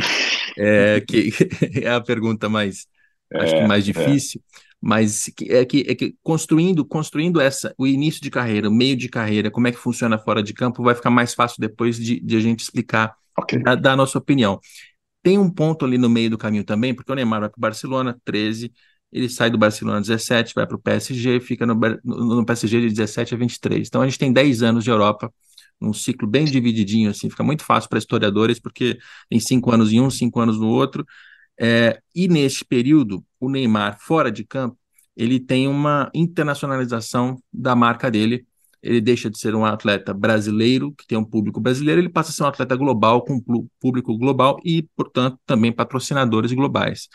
[0.58, 1.30] É, que
[1.84, 2.86] é a pergunta mais,
[3.38, 4.24] acho que É, mais é.
[4.24, 4.42] difícil,
[4.82, 8.96] mas que, é, que, é que construindo, construindo essa, o início de carreira, o meio
[8.96, 12.20] de carreira, como é que funciona fora de campo, vai ficar mais fácil depois de,
[12.20, 13.54] de a gente explicar, Ok.
[13.64, 14.60] da, da nossa opinião.
[15.22, 17.62] Tem um ponto ali no meio do caminho também, porque o Neymar vai para o
[17.62, 18.74] Barcelona, 13,
[19.14, 23.36] ele sai do Barcelona 17, vai para o PSG, fica no, no, PSG de 17
[23.36, 23.88] a 23.
[23.88, 25.32] Então a gente tem 10 anos de Europa,
[25.80, 28.98] um ciclo bem divididinho, assim, fica muito fácil para historiadores, porque
[29.30, 31.06] tem cinco anos em um, cinco anos no outro.
[31.60, 34.78] É, e neste período, o Neymar, fora de campo,
[35.16, 38.48] ele tem uma internacionalização da marca dele.
[38.82, 42.34] Ele deixa de ser um atleta brasileiro, que tem um público brasileiro, ele passa a
[42.34, 43.40] ser um atleta global, com
[43.80, 47.08] público global e, portanto, também patrocinadores globais.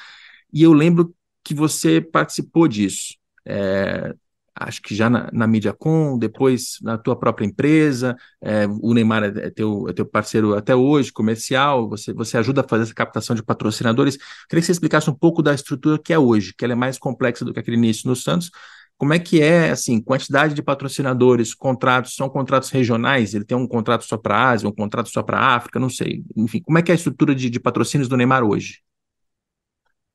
[0.53, 3.15] E eu lembro que você participou disso.
[3.47, 4.15] É,
[4.55, 8.17] acho que já na, na MediaCom, depois na tua própria empresa.
[8.41, 11.89] É, o Neymar é, é teu, é teu parceiro até hoje, comercial.
[11.89, 14.17] Você, você ajuda a fazer essa captação de patrocinadores.
[14.49, 16.99] Queria que você explicasse um pouco da estrutura que é hoje, que ela é mais
[16.99, 18.51] complexa do que aquele início no Santos.
[18.97, 23.33] Como é que é, assim, quantidade de patrocinadores, contratos, são contratos regionais?
[23.33, 25.89] Ele tem um contrato só para a Ásia, um contrato só para a África, não
[25.89, 26.25] sei.
[26.37, 28.81] Enfim, como é que é a estrutura de, de patrocínios do Neymar hoje?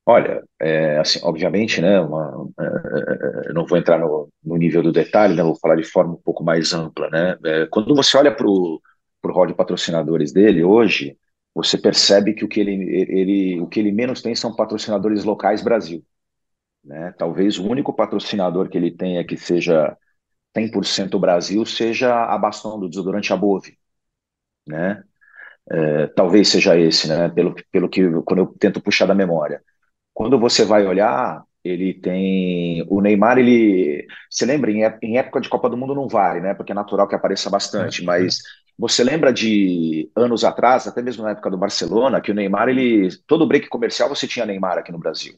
[0.06, 4.92] Olha, é, assim, obviamente, né, uma, é, é, não vou entrar no, no nível do
[4.92, 7.38] detalhe, né, vou falar de forma um pouco mais ampla, né.
[7.44, 8.80] É, quando você olha para o
[9.26, 11.16] rol de patrocinadores dele hoje,
[11.54, 12.72] você percebe que o que ele,
[13.10, 16.04] ele, o que ele menos tem são patrocinadores locais Brasil,
[16.84, 17.12] né.
[17.18, 19.96] Talvez o único patrocinador que ele tenha que seja
[20.56, 23.78] 100% Brasil seja a Bastão do desodorante Above,
[24.66, 25.02] né.
[25.70, 29.62] É, talvez seja esse, né, pelo, pelo que quando eu tento puxar da memória.
[30.14, 32.86] Quando você vai olhar, ele tem.
[32.88, 34.06] O Neymar, ele.
[34.30, 36.54] Você lembra, em, ép- em época de Copa do Mundo não vale, né?
[36.54, 38.38] Porque é natural que apareça É, bastante, mas
[38.78, 43.10] você lembra de anos atrás, até mesmo na época do Barcelona, que o Neymar, ele.
[43.26, 45.34] Todo break comercial você tinha Neymar aqui no Brasil.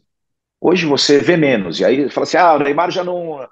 [0.61, 3.47] Hoje você vê menos, e aí fala assim: ah, o Neymar já não.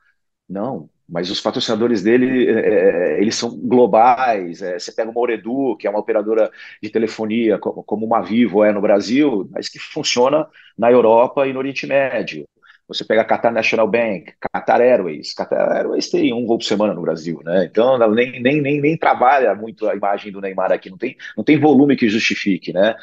[0.49, 4.63] Não, mas os patrocinadores dele, é, é, eles são globais.
[4.63, 6.51] é, você pega uma Ooredoo, que é uma operadora
[6.83, 10.47] de telefonia, co- como uma Vivo é no Brasil, mas que funciona
[10.79, 12.47] na Europa e no Oriente Médio.
[12.87, 15.33] Você pega a Qatar National Bank, Qatar Airways.
[15.35, 17.65] Qatar Airways tem um voo por semana no Brasil, né?
[17.65, 21.43] Então nem, nem, nem, nem trabalha muito a imagem do Neymar aqui, não tem, não
[21.43, 22.95] tem volume que justifique, né?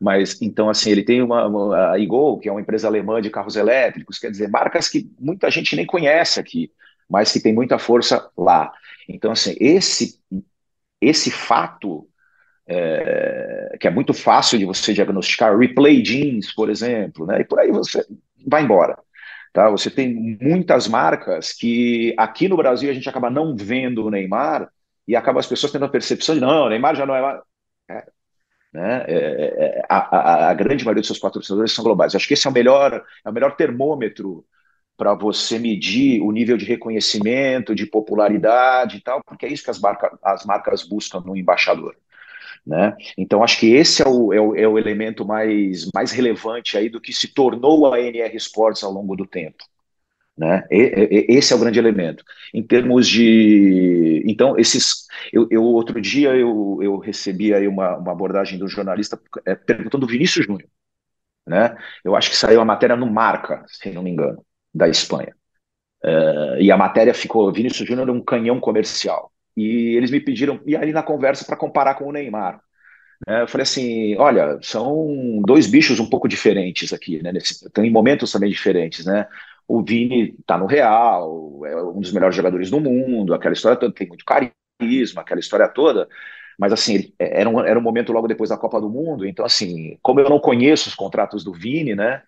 [0.00, 3.30] Mas então, assim, ele tem uma, uma a Igol, que é uma empresa alemã de
[3.30, 6.70] carros elétricos, quer dizer, marcas que muita gente nem conhece aqui
[7.08, 8.72] mas que tem muita força lá.
[9.08, 10.20] Então, assim, esse,
[11.00, 12.06] esse fato,
[12.66, 17.40] é, que é muito fácil de você diagnosticar, replay genes, por exemplo, né?
[17.40, 18.06] E por aí você
[18.46, 18.98] vai embora.
[19.52, 19.70] Tá?
[19.70, 24.70] Você tem muitas marcas que aqui no Brasil a gente acaba não vendo o Neymar
[25.06, 27.40] e acaba as pessoas tendo a percepção de não, o Neymar já não é mais.
[27.90, 28.06] É,
[28.72, 29.04] né?
[29.08, 32.14] É, é, a, a, a, grande maioria dos seus patrocinadores são globais.
[32.14, 34.44] Acho que esse é o melhor, é o melhor termômetro
[34.98, 39.70] para você medir o nível de reconhecimento, de popularidade e tal, porque é isso que
[39.70, 41.96] as, marca, as marcas buscam no embaixador.
[42.66, 42.96] Né?
[43.16, 46.88] Então, acho que esse é o, é o, é o elemento mais, mais relevante aí
[46.88, 49.64] do que se tornou a NR Sports ao longo do tempo.
[50.36, 50.66] Né?
[50.68, 52.24] E, e, esse é o grande elemento.
[52.52, 54.22] Em termos de.
[54.26, 55.06] Então, esses.
[55.32, 60.06] Eu, eu outro dia eu, eu recebi aí uma, uma abordagem do jornalista é, perguntando
[60.06, 60.68] do Vinícius Júnior.
[61.46, 61.76] Né?
[62.04, 65.34] Eu acho que saiu a matéria no Marca, se não me engano da Espanha.
[66.04, 69.32] Uh, e a matéria ficou: Vinícius Júnior um canhão comercial.
[69.56, 72.60] E eles me pediram, e aí na conversa, para comparar com o Neymar.
[73.26, 73.42] Né?
[73.42, 77.32] Eu falei assim: olha, são dois bichos um pouco diferentes aqui, né?
[77.32, 79.26] Nesse, estão em momentos também diferentes, né?
[79.66, 83.92] O Vini está no Real, é um dos melhores jogadores do mundo, aquela história toda,
[83.92, 86.08] tem muito carisma, aquela história toda.
[86.58, 89.98] Mas, assim, era um, era um momento logo depois da Copa do Mundo, então, assim,
[90.02, 92.22] como eu não conheço os contratos do Vini, né?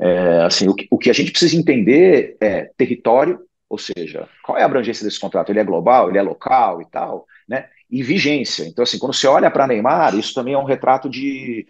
[0.00, 4.56] É, assim, o que, o que a gente precisa entender é território, ou seja, qual
[4.56, 5.50] é a abrangência desse contrato?
[5.50, 7.68] Ele é global, ele é local e tal, né?
[7.90, 8.64] E vigência.
[8.66, 11.66] Então, assim, quando você olha para Neymar, isso também é um retrato de,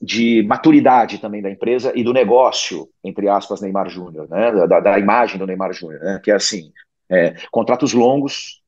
[0.00, 4.52] de maturidade também da empresa e do negócio, entre aspas, Neymar Júnior, né?
[4.68, 6.20] Da, da, imagem do Neymar Júnior, né?
[6.22, 6.72] Que é assim,
[7.10, 8.62] é, contratos longos,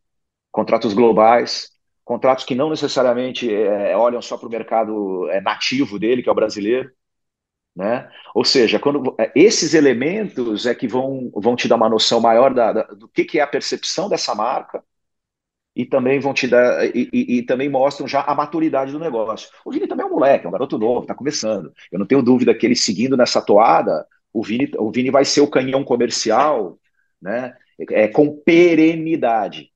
[0.51, 1.71] contratos globais,
[2.05, 6.33] contratos que não necessariamente é, olham só para o mercado é, nativo dele, que é
[6.33, 6.91] o brasileiro,
[7.77, 8.09] né?
[8.35, 12.73] Ou seja, quando esses elementos é que vão, vão te dar uma noção maior da,
[12.73, 14.83] da, do que, que é a percepção dessa marca
[15.75, 19.51] e também vão te dar e, e, e, também mostram já a maturidade do negócio.
[19.63, 21.71] O Vini também é um moleque, é um garoto novo, está começando.
[21.93, 25.43] Eu não tenho dúvida que ele seguindo nessa toada, o Vini, o Vini vai ser
[25.43, 26.79] o canhão comercial,
[27.21, 27.55] né?
[27.91, 29.71] é com perenidade,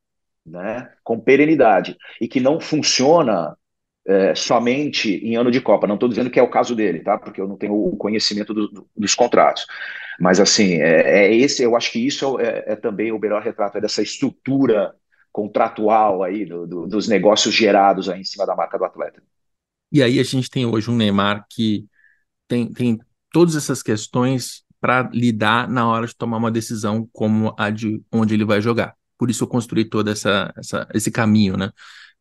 [0.44, 0.90] né?
[1.04, 3.56] Com perenidade e que não funciona
[4.06, 5.86] é, somente em ano de Copa.
[5.86, 7.18] Não estou dizendo que é o caso dele, tá?
[7.18, 9.66] Porque eu não tenho o conhecimento do, do, dos contratos.
[10.18, 11.62] Mas assim, é, é, esse.
[11.62, 14.94] Eu acho que isso é, é também o melhor retrato dessa estrutura
[15.32, 19.22] contratual aí do, dos negócios gerados aí em cima da marca do atleta.
[19.92, 21.86] E aí a gente tem hoje um Neymar que
[22.48, 22.98] tem, tem
[23.32, 28.34] todas essas questões para lidar na hora de tomar uma decisão como a de onde
[28.34, 28.94] ele vai jogar.
[29.18, 31.70] Por isso eu construí todo essa, essa esse caminho, né?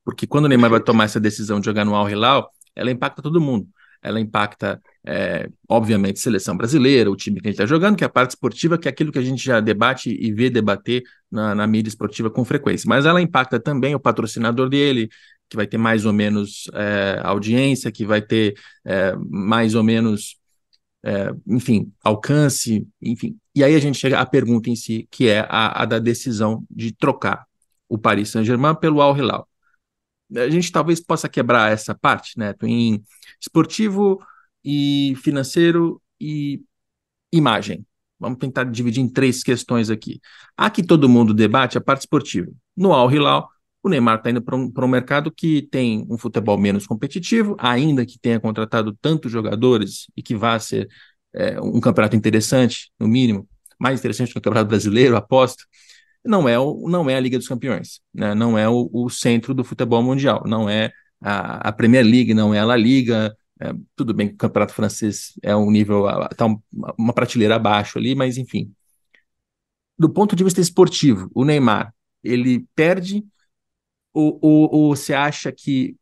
[0.04, 3.22] Porque quando o Neymar vai tomar essa decisão de jogar no Al Hilal, ela impacta
[3.22, 3.68] todo mundo.
[4.02, 8.08] Ela impacta, é, obviamente, seleção brasileira, o time que a gente está jogando, que é
[8.08, 11.54] a parte esportiva, que é aquilo que a gente já debate e vê debater na,
[11.54, 12.88] na mídia esportiva com frequência.
[12.88, 15.10] Mas ela impacta também o patrocinador dele,
[15.50, 20.38] que vai ter mais ou menos é, audiência, que vai ter é, mais ou menos,
[21.04, 23.38] é, enfim, alcance, enfim.
[23.54, 26.64] E aí a gente chega à pergunta em si, que é a, a da decisão
[26.70, 27.46] de trocar
[27.90, 29.49] o Paris Saint-Germain pelo Al Hilal
[30.36, 33.04] a gente talvez possa quebrar essa parte, né, em
[33.42, 34.20] esportivo
[34.64, 36.62] e financeiro e
[37.32, 37.86] imagem.
[38.20, 40.20] Vamos tentar dividir em três questões aqui.
[40.58, 42.52] A que todo mundo debate a parte esportiva.
[42.76, 43.50] No Al Hilal,
[43.82, 48.06] o Neymar está indo para um, um mercado que tem um futebol menos competitivo, ainda
[48.06, 50.90] que tenha contratado tantos jogadores e que vá ser
[51.34, 53.48] é, um campeonato interessante, no mínimo,
[53.80, 55.64] mais interessante que o campeonato brasileiro, aposto
[56.24, 58.34] não é, o, não é a Liga dos Campeões, né?
[58.36, 62.54] não é o, o centro do futebol mundial, não é a, a Premier League, não
[62.54, 63.36] é a La Liga.
[63.62, 66.62] É, tudo bem que o campeonato francês é um nível, está um,
[66.98, 68.72] uma prateleira abaixo ali, mas enfim.
[69.98, 73.24] Do ponto de vista esportivo, o Neymar, ele perde
[74.14, 75.96] ou, ou, ou você acha que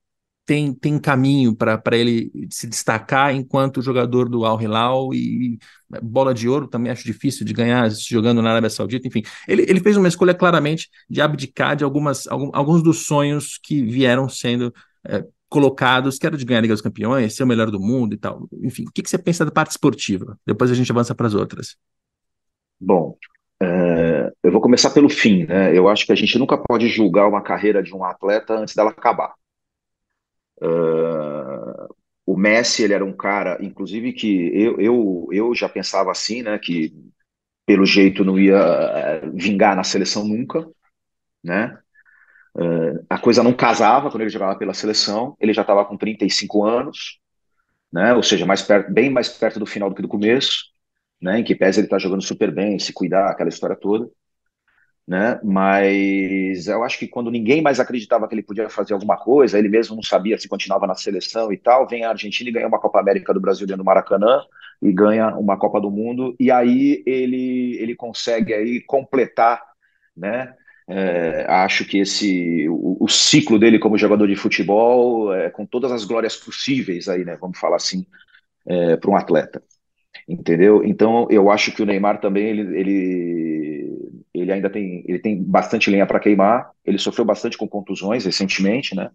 [0.48, 5.60] tem, tem caminho para ele se destacar enquanto jogador do Al Hilal e
[6.02, 9.24] bola de ouro também acho difícil de ganhar jogando na Arábia Saudita, enfim.
[9.46, 13.84] Ele, ele fez uma escolha claramente de abdicar de algumas, algum, alguns dos sonhos que
[13.84, 14.74] vieram sendo
[15.06, 18.14] é, colocados, que era de ganhar a Liga dos Campeões, ser o melhor do mundo
[18.14, 18.48] e tal.
[18.64, 20.40] Enfim, o que, que você pensa da parte esportiva?
[20.46, 21.76] Depois a gente avança para as outras.
[22.80, 23.18] Bom,
[23.62, 25.78] é, eu vou começar pelo fim, né?
[25.78, 28.92] Eu acho que a gente nunca pode julgar uma carreira de um atleta antes dela
[28.92, 29.34] acabar.
[30.62, 31.94] Uh,
[32.26, 36.58] o Messi, ele era um cara, inclusive, que eu, eu, eu já pensava assim, né,
[36.60, 36.94] que
[37.66, 40.68] pelo jeito não ia eh, vingar na seleção nunca,
[41.44, 41.78] né?
[42.56, 46.66] Uh, a coisa não casava quando ele jogava pela seleção, ele já estava com 35
[46.66, 47.20] anos,
[47.92, 48.14] né?
[48.14, 50.66] Ou seja, mais perto, bem mais perto do final do que do começo,
[51.22, 51.40] né?
[51.40, 54.10] Em que pese ele está jogando super bem, se cuidar, aquela história toda
[55.08, 55.40] né?
[55.44, 59.70] Mas eu acho que quando ninguém mais acreditava que ele podia fazer alguma coisa, ele
[59.70, 62.80] mesmo não sabia se continuava na seleção e tal, vem a Argentina e ganha uma
[62.80, 64.42] Copa América do Brasil dentro do Maracanã
[64.82, 69.62] e ganha uma Copa do Mundo e aí ele ele consegue aí completar,
[70.16, 70.54] né?
[70.90, 75.92] É, acho que esse o, o, ciclo dele como jogador de futebol é, com todas
[75.92, 77.38] as glórias possíveis aí, né?
[77.40, 78.06] Vamos falar assim,
[78.66, 79.62] é, para um atleta
[80.28, 80.84] entendeu?
[80.84, 85.90] Então eu acho que o Neymar também ele, ele, ele ainda tem ele tem bastante
[85.90, 86.72] lenha para queimar.
[86.86, 89.12] Ele sofreu bastante com contusões recentemente, né?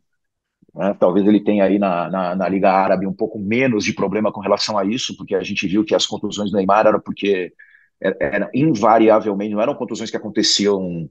[0.74, 0.94] né?
[0.98, 4.40] Talvez ele tenha aí na, na, na, Liga Árabe um pouco menos de problema com
[4.40, 7.52] relação a isso, porque a gente viu que as contusões do Neymar eram porque
[8.00, 11.08] eram invariavelmente não eram contusões que aconteciam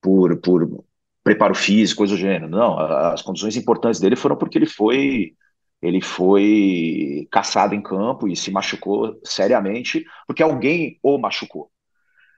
[0.00, 0.84] por, por
[1.22, 2.48] preparo físico, coisa do gênero.
[2.48, 5.34] Não, as contusões importantes dele foram porque ele foi
[5.82, 11.70] ele foi caçado em campo e se machucou seriamente porque alguém o machucou.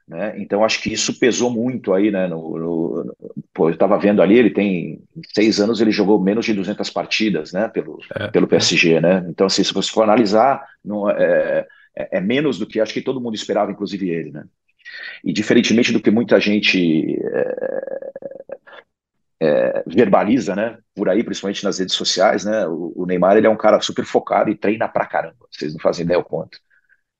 [0.08, 0.34] Né?
[0.38, 2.28] Então acho que isso pesou muito aí, né?
[2.28, 3.16] No, no,
[3.52, 5.02] pô, eu estava vendo ali, ele tem
[5.34, 7.66] seis anos, ele jogou menos de 200 partidas, né?
[7.68, 9.26] Pelo, é, pelo PSG, né?
[9.28, 11.66] Então assim, se você for analisar, não, é,
[11.96, 14.44] é, é, menos do que acho que todo mundo esperava, inclusive ele, né?
[15.24, 18.12] E diferentemente do que muita gente é,
[19.40, 20.78] é, verbaliza, né?
[20.94, 22.66] Por aí, principalmente nas redes sociais, né?
[22.68, 25.46] O, o, Neymar ele é um cara super focado e treina pra caramba.
[25.50, 26.58] Vocês não fazem ideia o quanto.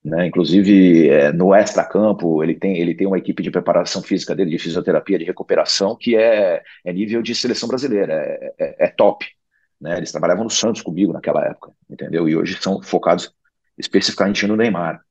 [0.07, 0.25] Né?
[0.25, 4.57] Inclusive é, no extra-campo ele tem ele tem uma equipe de preparação física dele de
[4.57, 9.25] fisioterapia de recuperação que é, é nível de seleção brasileira, é, é, é top.
[9.81, 9.97] Né?
[9.97, 12.29] Eles trabalhavam no Santos comigo naquela época, entendeu?
[12.29, 13.33] E hoje são focados
[13.77, 15.01] especificamente no Neymar.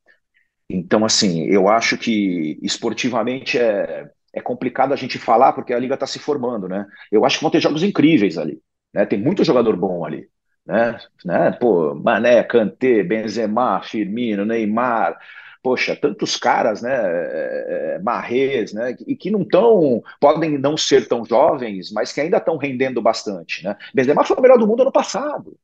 [0.69, 5.93] Então, assim, eu acho que esportivamente é, é complicado a gente falar porque a liga
[5.95, 6.87] está se formando, né?
[7.13, 8.63] Eu acho que vão ter jogos incríveis ali,
[8.95, 9.05] né?
[9.05, 10.27] Tem muito jogador bom ali,
[10.67, 10.99] né?
[11.25, 11.53] né?
[11.53, 15.19] Pô, Mané, Kanté, Benzema, Firmino, Neymar,
[15.63, 16.95] poxa, tantos caras, né?
[16.95, 18.97] É, é, Marrez, né?
[19.07, 23.65] E que não tão, podem não ser tão jovens, mas que ainda estão rendendo bastante,
[23.65, 23.77] né?
[23.95, 25.57] Benzema foi o melhor do mundo ano passado.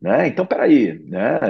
[0.00, 0.28] Né?
[0.28, 1.40] Então, peraí, né?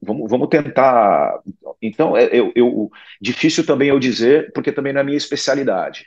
[0.00, 1.38] vamos, vamos tentar.
[1.82, 2.90] Então, é, eu, eu,
[3.20, 6.06] difícil também eu dizer, porque também não é minha especialidade.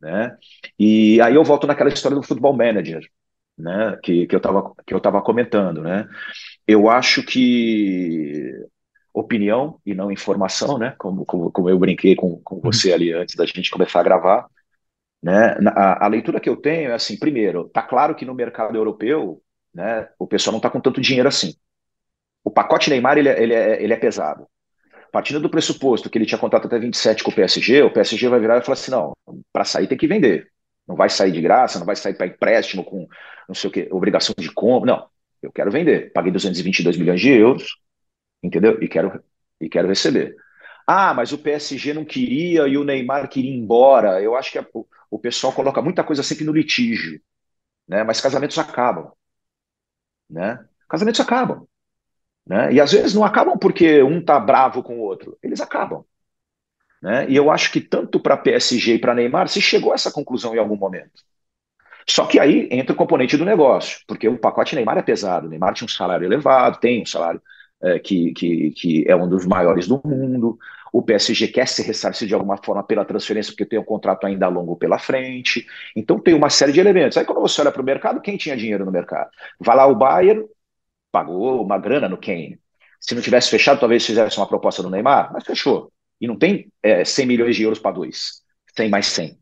[0.00, 0.36] Né?
[0.78, 3.02] E aí eu volto naquela história do futebol manager,
[3.58, 3.98] né?
[4.02, 5.82] que, que eu estava que eu tava comentando.
[5.82, 6.06] Né?
[6.66, 8.52] Eu acho que
[9.12, 10.94] opinião e não informação, né?
[10.98, 12.60] como, como, como eu brinquei com, com uhum.
[12.62, 14.46] você ali antes da gente começar a gravar.
[15.22, 15.56] Né?
[15.74, 19.42] A, a leitura que eu tenho é assim: primeiro, tá claro que no mercado europeu
[19.74, 20.08] né?
[20.18, 21.54] O pessoal não está com tanto dinheiro assim.
[22.42, 24.46] O pacote Neymar ele é, ele é, ele é pesado.
[25.12, 28.40] Partindo do pressuposto que ele tinha contrato até 27 com o PSG, o PSG vai
[28.40, 29.12] virar e falar assim: não,
[29.52, 30.50] para sair tem que vender.
[30.88, 33.06] Não vai sair de graça, não vai sair para empréstimo com
[33.48, 34.92] não sei o que, obrigação de compra.
[34.92, 35.08] Não,
[35.42, 36.12] eu quero vender.
[36.12, 37.76] Paguei 222 milhões de euros,
[38.42, 38.82] entendeu?
[38.82, 39.22] E quero,
[39.60, 40.34] e quero receber.
[40.86, 44.22] Ah, mas o PSG não queria e o Neymar queria ir embora.
[44.22, 44.66] Eu acho que a,
[45.10, 47.20] o, pessoal coloca muita coisa sempre no litígio,
[47.86, 48.02] né?
[48.04, 49.12] Mas casamentos acabam
[50.28, 50.64] né?
[50.88, 51.66] Casamentos acabam,
[52.46, 52.72] né?
[52.72, 56.04] E às vezes não acabam porque um tá bravo com o outro, eles acabam,
[57.02, 57.26] né?
[57.28, 60.54] E eu acho que tanto para PSG e para Neymar se chegou a essa conclusão
[60.54, 61.22] em algum momento.
[62.08, 65.48] Só que aí entra o componente do negócio, porque o pacote Neymar é pesado.
[65.48, 67.40] Neymar tinha um salário elevado, tem um salário
[67.82, 70.58] é, que, que, que é um dos maiores do mundo.
[70.92, 74.48] O PSG quer se ressarcir de alguma forma pela transferência, porque tem um contrato ainda
[74.48, 75.66] longo pela frente.
[75.94, 77.18] Então tem uma série de elementos.
[77.18, 79.30] Aí quando você olha para o mercado, quem tinha dinheiro no mercado?
[79.60, 80.44] Vai lá o Bayern,
[81.12, 82.58] pagou uma grana no Kane.
[83.00, 85.92] Se não tivesse fechado, talvez fizesse uma proposta do Neymar, mas fechou.
[86.20, 88.42] E não tem é, 100 milhões de euros para dois.
[88.76, 89.38] 100 mais 100.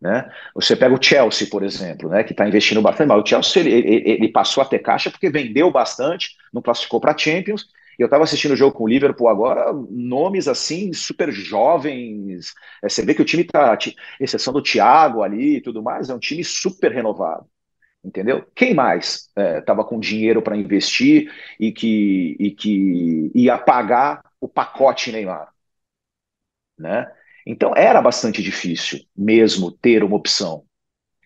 [0.00, 0.28] Né?
[0.54, 3.72] Você pega o Chelsea, por exemplo, né, que está investindo bastante, mas o Chelsea ele,
[3.72, 7.66] ele, ele, passou a ter caixa porque vendeu bastante, não classificou para Champions
[7.98, 12.52] eu estava assistindo o jogo com o Liverpool agora, nomes assim, super jovens.
[12.82, 13.76] É, você vê que o time está,
[14.20, 17.46] exceção do Thiago ali e tudo mais, é um time super renovado.
[18.04, 18.46] Entendeu?
[18.54, 24.48] Quem mais estava é, com dinheiro para investir e que, e que ia pagar o
[24.48, 25.48] pacote Neymar?
[26.78, 27.10] Né?
[27.46, 30.64] Então era bastante difícil mesmo ter uma opção.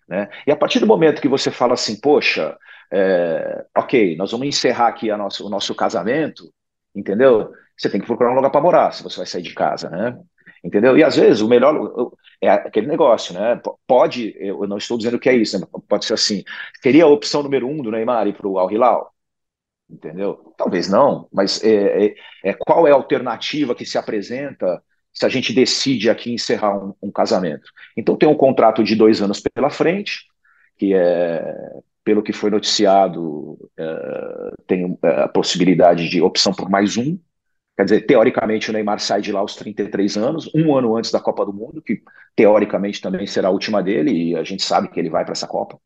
[0.07, 0.29] Né?
[0.45, 2.57] E a partir do momento que você fala assim, poxa,
[2.91, 6.53] é, ok, nós vamos encerrar aqui nosso, o nosso casamento,
[6.93, 7.51] entendeu?
[7.77, 10.17] Você tem que procurar um lugar para morar se você vai sair de casa, né?
[10.63, 10.97] Entendeu?
[10.97, 13.59] E às vezes o melhor é aquele negócio, né?
[13.87, 15.65] Pode, eu não estou dizendo que é isso, né?
[15.87, 16.43] pode ser assim.
[16.81, 19.13] Seria a opção número um do Neymar ir para o Al Hilal?
[19.89, 20.53] Entendeu?
[20.57, 24.81] Talvez não, mas é, é, é, qual é a alternativa que se apresenta
[25.21, 27.71] se a gente decide aqui encerrar um, um casamento?
[27.95, 30.25] Então tem um contrato de dois anos pela frente,
[30.79, 31.55] que é
[32.03, 37.19] pelo que foi noticiado, é, tem é, a possibilidade de opção por mais um.
[37.77, 41.19] Quer dizer, teoricamente o Neymar sai de lá aos 33 anos, um ano antes da
[41.19, 42.01] Copa do Mundo, que
[42.35, 45.47] teoricamente também será a última dele, e a gente sabe que ele vai para essa
[45.47, 45.79] Copa.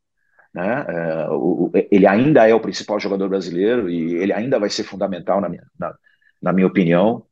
[0.54, 0.86] Né?
[0.88, 5.42] É, o, ele ainda é o principal jogador brasileiro e ele ainda vai ser fundamental,
[5.42, 5.94] na minha, na,
[6.40, 7.26] na minha opinião.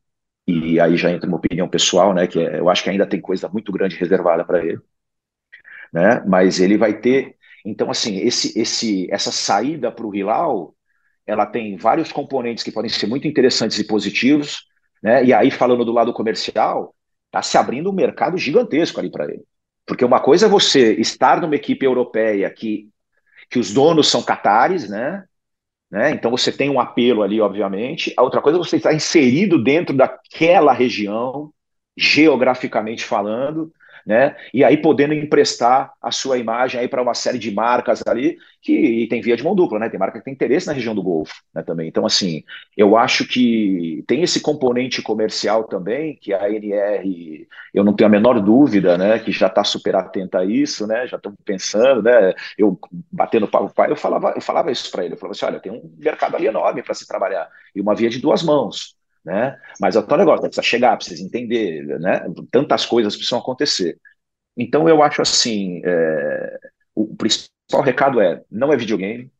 [0.46, 2.26] E aí já entra uma opinião pessoal, né?
[2.26, 4.78] Que é, eu acho que ainda tem coisa muito grande reservada para ele.
[5.92, 6.22] Né?
[6.26, 10.74] Mas ele vai ter então, assim, esse, esse, essa saída para o Hilal,
[11.26, 14.66] ela tem vários componentes que podem ser muito interessantes e positivos,
[15.02, 15.24] né?
[15.24, 16.94] E aí, falando do lado comercial,
[17.26, 19.42] está se abrindo um mercado gigantesco ali para ele.
[19.86, 22.90] Porque uma coisa é você estar numa equipe europeia que,
[23.48, 25.24] que os donos são catares, né?
[25.94, 26.10] Né?
[26.10, 28.12] Então você tem um apelo ali, obviamente.
[28.16, 31.52] A outra coisa é você estar inserido dentro daquela região,
[31.96, 33.72] geograficamente falando,
[34.06, 34.36] né?
[34.52, 39.06] E aí podendo emprestar a sua imagem aí para uma série de marcas ali que
[39.10, 39.88] tem via de mão dupla, né?
[39.88, 41.62] Tem marca que tem interesse na região do Golfo, né?
[41.62, 41.88] Também.
[41.88, 42.42] Então, assim,
[42.76, 48.10] eu acho que tem esse componente comercial também que a NR, eu não tenho a
[48.10, 49.18] menor dúvida, né?
[49.18, 51.06] Que já está super atenta a isso, né?
[51.06, 52.32] Já estamos pensando, né?
[52.56, 52.78] Eu
[53.12, 55.72] batendo papo pai, eu falava, eu falava isso para ele, eu falava assim, olha, tem
[55.72, 59.58] um mercado ali enorme para se trabalhar e uma via de duas mãos né?
[59.80, 62.20] Mas é o negócio, precisa chegar, precisa entender, né?
[62.50, 63.98] Tantas coisas precisam acontecer.
[64.56, 66.58] Então eu acho assim, é,
[66.94, 69.30] o principal recado é, não é videogame,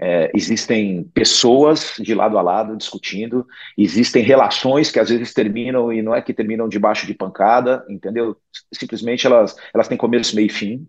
[0.00, 3.46] é, existem pessoas de lado a lado discutindo,
[3.76, 8.36] existem relações que às vezes terminam e não é que terminam debaixo de pancada, entendeu?
[8.72, 10.88] Simplesmente elas, elas têm começo, meio e fim,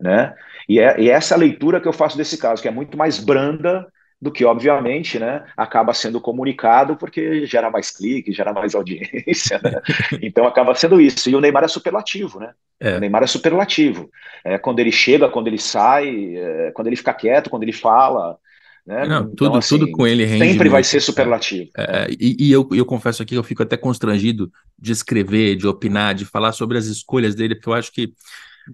[0.00, 0.34] né?
[0.68, 3.18] E é, e é essa leitura que eu faço desse caso, que é muito mais
[3.18, 3.86] branda
[4.24, 9.82] do que, obviamente, né, acaba sendo comunicado porque gera mais clique, gera mais audiência, né?
[10.22, 11.28] Então acaba sendo isso.
[11.28, 12.52] E o Neymar é superlativo, né?
[12.80, 12.96] É.
[12.96, 14.10] O Neymar é superlativo.
[14.42, 18.38] É, quando ele chega, quando ele sai, é, quando ele fica quieto, quando ele fala.
[18.86, 19.06] Né?
[19.06, 20.72] Não, tudo, então, assim, tudo com ele rende Sempre muito.
[20.72, 21.70] vai ser superlativo.
[21.76, 25.66] É, e, e eu, eu confesso aqui que eu fico até constrangido de escrever, de
[25.66, 28.14] opinar, de falar sobre as escolhas dele, porque eu acho que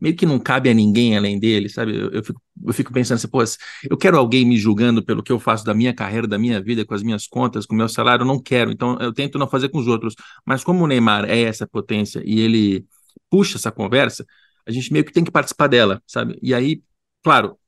[0.00, 1.96] meio que não cabe a ninguém além dele, sabe?
[1.96, 3.42] Eu, eu, fico, eu fico pensando assim, pô,
[3.88, 6.84] eu quero alguém me julgando pelo que eu faço da minha carreira, da minha vida,
[6.84, 8.70] com as minhas contas, com o meu salário, eu não quero.
[8.70, 10.14] Então eu tento não fazer com os outros.
[10.46, 12.84] Mas como o Neymar é essa potência e ele
[13.30, 14.26] puxa essa conversa,
[14.66, 16.38] a gente meio que tem que participar dela, sabe?
[16.42, 16.82] E aí,
[17.22, 17.58] claro,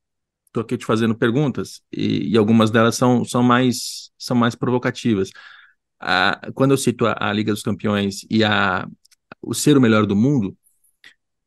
[0.47, 5.31] estou aqui te fazendo perguntas e, e, algumas delas são, são, mais, são mais provocativas.
[6.01, 8.87] Ah, quando eu cito a, a, Liga dos Campeões e a,
[9.41, 10.57] o ser o melhor do mundo,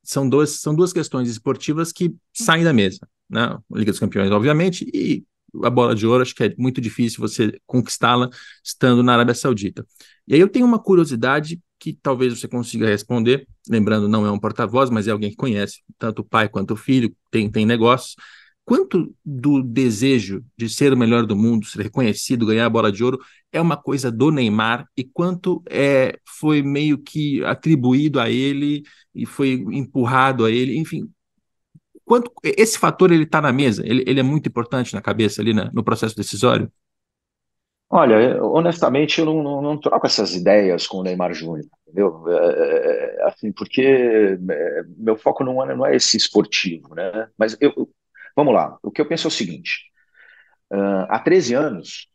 [0.06, 3.08] são, dois, são duas questões esportivas que saem da mesa.
[3.30, 3.58] Né?
[3.74, 5.24] Liga dos Campeões, obviamente, e
[5.64, 8.30] a bola de ouro, acho que é muito difícil você conquistá-la
[8.64, 9.86] estando na Arábia Saudita.
[10.28, 14.40] E aí eu tenho uma curiosidade que talvez você consiga responder, lembrando, não é um
[14.40, 18.16] porta-voz, mas é alguém que conhece tanto o pai quanto o filho, tem, tem negócios.
[18.66, 23.04] Quanto do desejo de ser o melhor do mundo, ser reconhecido, ganhar a bola de
[23.04, 23.20] ouro,
[23.56, 28.84] é uma coisa do Neymar e quanto é, foi meio que atribuído a ele
[29.14, 31.10] e foi empurrado a ele, enfim.
[32.04, 35.54] Quanto, esse fator ele está na mesa, ele, ele, é muito importante na cabeça ali
[35.54, 36.70] na, no processo decisório?
[37.90, 42.26] Olha, honestamente, eu não, não, não, troco essas ideias com o Neymar Júnior, entendeu?
[42.28, 47.30] É, é, é assim, porque é, meu foco não é, não é esse esportivo, né?
[47.38, 47.90] Mas eu,
[48.36, 49.86] vamos lá, o que eu penso é o seguinte:
[50.74, 52.10] uh, há 13 anos,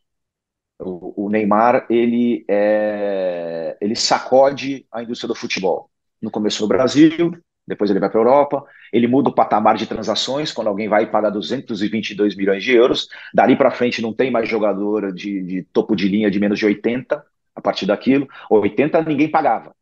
[0.81, 5.89] o, o, Neymar ele, é, ele sacode a indústria do futebol.
[6.21, 9.87] No começo no Brasil, depois ele vai para a Europa, ele muda o patamar de
[9.87, 14.49] transações, quando alguém vai pagar 222 milhões de euros, dali para frente não tem mais
[14.49, 17.23] jogador de, de, topo de linha de menos de 80,
[17.55, 19.75] a partir daquilo, 80 ninguém pagava,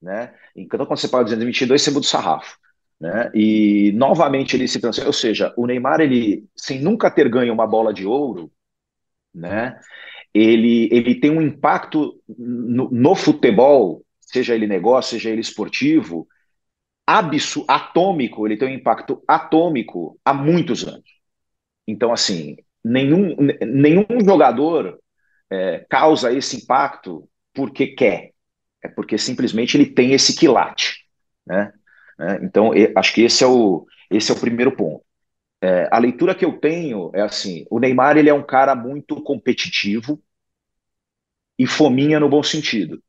[0.00, 0.34] né?
[0.54, 2.58] Então quando você paga 222, você muda o sarrafo.
[3.00, 3.32] Né?
[3.34, 7.66] E novamente ele se transforma, ou seja, o Neymar ele sem nunca ter ganho uma
[7.66, 8.48] bola de ouro,
[9.34, 9.80] né?
[10.34, 16.26] Ele, ele tem um impacto no, no futebol, seja ele negócio, seja ele esportivo,
[17.06, 21.04] absu, atômico, ele tem um impacto atômico há muitos anos.
[21.86, 24.98] Então, assim, nenhum, nenhum jogador
[25.50, 28.30] é, causa esse impacto porque quer,
[28.82, 31.04] é porque simplesmente ele tem esse quilate,
[31.46, 31.72] né?
[32.18, 35.04] É, então, acho que esse é o, esse é o primeiro ponto.
[35.62, 39.22] É, a leitura que eu tenho é assim: o Neymar ele é um cara muito
[39.22, 40.20] competitivo
[41.58, 43.02] e fominha no bom sentido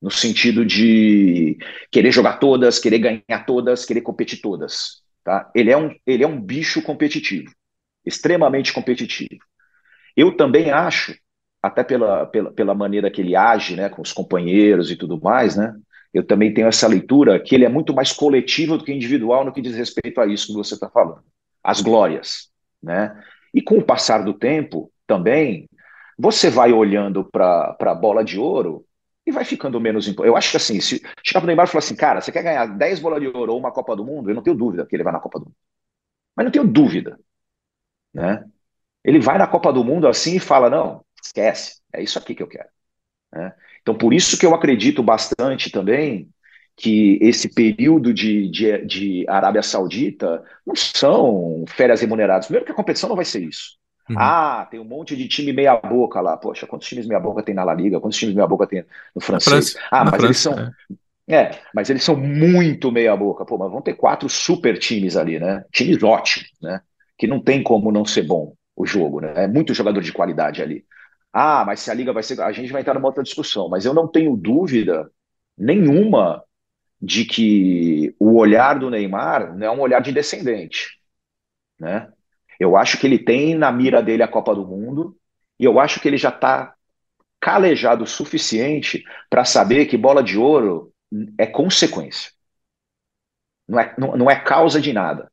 [0.00, 1.58] no sentido de
[1.90, 5.02] querer jogar todas, querer ganhar todas, querer competir todas.
[5.24, 5.50] Tá?
[5.54, 7.50] Ele, é um, ele é um bicho competitivo,
[8.04, 9.40] extremamente competitivo.
[10.16, 11.14] Eu também acho,
[11.62, 15.56] até pela, pela, pela maneira que ele age né, com os companheiros e tudo mais,
[15.56, 15.74] né,
[16.14, 19.52] eu também tenho essa leitura que ele é muito mais coletivo do que individual no
[19.52, 21.24] que diz respeito a isso que você está falando,
[21.66, 22.48] as glórias.
[22.82, 23.20] Né?
[23.52, 25.68] E com o passar do tempo, também,
[26.16, 28.86] você vai olhando para a bola de ouro
[29.26, 30.28] e vai ficando menos importante.
[30.28, 32.66] Eu acho que assim, se chegar pro Neymar e falar assim, cara, você quer ganhar
[32.66, 34.30] 10 bolas de ouro ou uma Copa do Mundo?
[34.30, 35.56] Eu não tenho dúvida que ele vai na Copa do Mundo.
[36.36, 37.18] Mas não tenho dúvida.
[38.14, 38.44] Né?
[39.04, 42.42] Ele vai na Copa do Mundo assim e fala: não, esquece, é isso aqui que
[42.42, 42.68] eu quero.
[43.32, 43.52] Né?
[43.82, 46.30] Então, por isso que eu acredito bastante também
[46.76, 52.46] que esse período de, de, de Arábia Saudita não são férias remuneradas.
[52.46, 53.78] Primeiro que a competição não vai ser isso.
[54.10, 54.16] Uhum.
[54.18, 56.36] Ah, tem um monte de time meia boca lá.
[56.36, 57.98] Poxa, quantos times meia boca tem na La Liga?
[57.98, 59.72] Quantos times meia boca tem no francês?
[59.72, 60.72] França, ah, mas França, eles são.
[61.28, 61.34] É.
[61.34, 61.60] é.
[61.74, 63.44] mas eles são muito meia boca.
[63.44, 65.64] Pô, mas vão ter quatro super times ali, né?
[65.72, 66.82] Times ótimos, né?
[67.18, 69.32] Que não tem como não ser bom o jogo, né?
[69.34, 70.84] É muito jogador de qualidade ali.
[71.32, 72.40] Ah, mas se a liga vai ser.
[72.42, 75.10] A gente vai entrar numa outra discussão, mas eu não tenho dúvida
[75.58, 76.44] nenhuma
[77.00, 80.98] de que o olhar do Neymar não é um olhar de descendente,
[81.78, 82.10] né?
[82.58, 85.16] Eu acho que ele tem na mira dele a Copa do Mundo
[85.58, 86.74] e eu acho que ele já está
[87.38, 90.92] calejado o suficiente para saber que bola de ouro
[91.38, 92.32] é consequência.
[93.68, 95.30] Não é, não, não é causa de nada.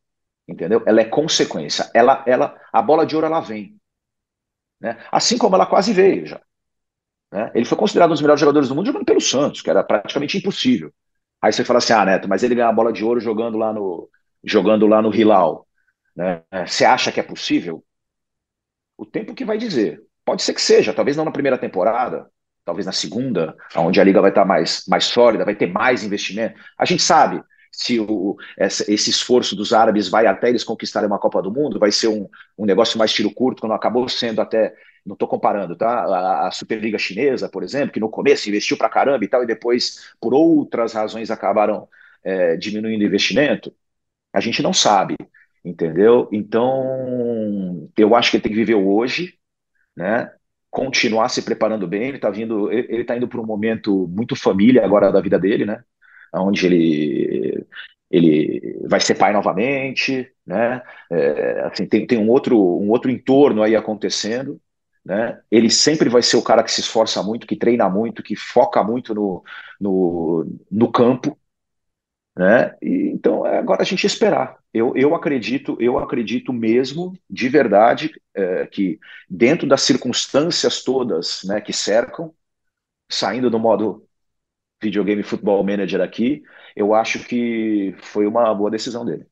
[0.48, 0.84] Entendeu?
[0.86, 1.90] Ela é consequência.
[1.94, 3.78] Ela, ela, a bola de ouro ela vem.
[4.80, 4.98] Né?
[5.12, 6.42] Assim como ela quase veio já.
[7.32, 7.52] Né?
[7.56, 10.38] Ele foi considerado um dos melhores jogadores do mundo jogando pelo Santos, que era praticamente
[10.38, 10.94] impossível.
[11.44, 13.74] Aí você fala assim, ah, Neto, mas ele ganhou a bola de ouro jogando lá
[13.74, 14.10] no,
[14.42, 15.68] jogando lá no Hilal.
[16.16, 16.42] Né?
[16.66, 17.84] Você acha que é possível?
[18.98, 20.02] O tempo que vai dizer.
[20.24, 22.30] Pode ser que seja, talvez não na primeira temporada,
[22.64, 26.58] talvez na segunda, onde a liga vai estar mais, mais sólida, vai ter mais investimento.
[26.78, 31.42] A gente sabe se o, esse esforço dos árabes vai até eles conquistarem uma Copa
[31.42, 34.74] do Mundo, vai ser um, um negócio mais tiro curto, quando acabou sendo até,
[35.06, 36.04] não estou comparando, tá?
[36.06, 39.48] A, a, Superliga Chinesa, por exemplo, que no começo investiu para caramba e tal, e
[39.48, 41.88] depois, por outras razões, acabaram
[42.24, 43.74] é, diminuindo o investimento.
[44.34, 45.16] A gente não sabe
[45.64, 46.28] entendeu?
[46.32, 49.36] Então, eu acho que ele tem que viver hoje,
[49.96, 50.32] né?
[50.70, 52.10] Continuar se preparando bem.
[52.10, 55.66] Ele está vindo, ele está indo para um momento muito família agora da vida dele,
[55.66, 55.84] né?
[56.34, 57.66] Onde ele
[58.12, 60.82] ele vai ser pai novamente, né?
[61.12, 64.60] É, assim, tem, tem um outro um outro entorno aí acontecendo,
[65.06, 65.42] né?
[65.52, 68.84] Ele sempre vai ser o cara que se esforça muito, que treina muito, que foca
[68.84, 69.44] muito no,
[69.80, 71.38] no, no campo,
[72.36, 72.76] né?
[72.82, 74.58] E, então é agora a gente esperar.
[74.74, 79.00] Eu, eu acredito, eu acredito mesmo, de verdade, é, que
[79.30, 82.34] dentro das circunstâncias todas, né, que cercam,
[83.12, 84.08] saindo do modo
[84.82, 86.44] videogame futebol manager aqui,
[86.76, 89.26] eu acho que foi uma boa decisão dele.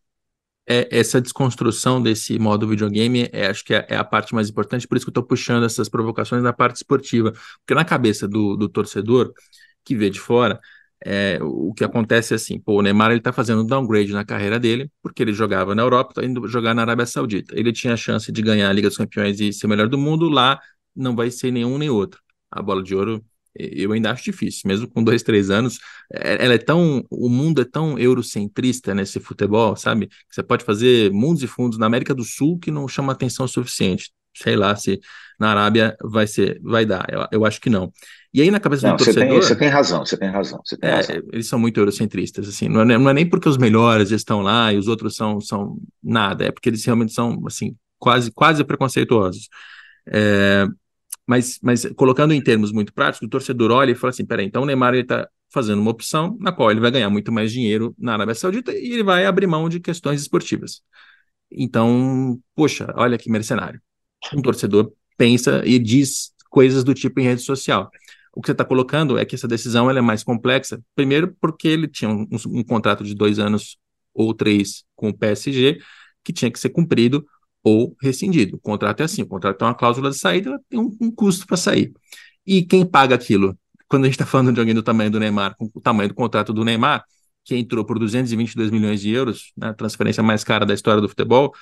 [0.69, 4.87] É, essa desconstrução desse modo videogame, é, acho que é, é, a parte mais importante,
[4.87, 8.55] por isso que eu estou puxando essas provocações na parte esportiva, porque na cabeça do,
[8.55, 9.33] do torcedor
[9.83, 10.59] que vê de fora,
[11.03, 14.23] é, o que acontece é assim, pô, o Neymar ele tá fazendo um downgrade na
[14.23, 17.57] carreira dele, porque ele jogava na Europa, tá indo jogar na Arábia Saudita.
[17.57, 19.97] Ele tinha a chance de ganhar a Liga dos Campeões e ser o melhor do
[19.97, 20.59] mundo, lá
[20.95, 22.21] não vai ser nenhum nem outro.
[22.51, 23.23] A bola de ouro
[23.55, 25.79] eu ainda acho difícil, mesmo com dois, três anos,
[26.11, 30.09] é, ela é tão, o mundo é tão eurocentrista nesse futebol, sabe?
[30.29, 33.49] Você pode fazer mundos e fundos na América do Sul que não chama atenção o
[33.49, 34.11] suficiente.
[34.33, 34.99] Sei lá se
[35.37, 37.05] na Arábia vai ser, vai dar.
[37.09, 37.91] Eu, eu acho que não.
[38.33, 39.27] E aí na cabeça não, do torcedor...
[39.27, 41.15] Tem, você tem razão, você tem razão, você tem é, razão.
[41.33, 44.71] Eles são muito eurocentristas, assim, não é, não é nem porque os melhores estão lá
[44.71, 49.49] e os outros são, são nada, é porque eles realmente são, assim, quase, quase preconceituosos.
[50.07, 50.65] É,
[51.31, 54.63] mas, mas colocando em termos muito práticos, o torcedor olha e fala assim, peraí, então
[54.63, 58.15] o Neymar está fazendo uma opção na qual ele vai ganhar muito mais dinheiro na
[58.15, 60.81] Arábia Saudita e ele vai abrir mão de questões esportivas.
[61.49, 63.81] Então, poxa, olha que mercenário.
[64.33, 67.89] Um torcedor pensa e diz coisas do tipo em rede social.
[68.35, 71.69] O que você está colocando é que essa decisão ela é mais complexa, primeiro porque
[71.69, 73.77] ele tinha um, um, contrato de dois anos
[74.13, 75.79] ou três com o PSG,
[76.25, 77.25] que tinha que ser cumprido
[77.63, 78.57] ou rescindido.
[78.57, 81.11] O contrato é assim, o contrato tem uma cláusula de saída, ela tem um, um
[81.11, 81.93] custo para sair.
[82.45, 83.57] E quem paga aquilo?
[83.87, 86.15] Quando a gente está falando de alguém do tamanho do Neymar, com o tamanho do
[86.15, 87.03] contrato do Neymar,
[87.43, 91.09] que entrou por 222 milhões de euros, né, a transferência mais cara da história do
[91.09, 91.53] futebol,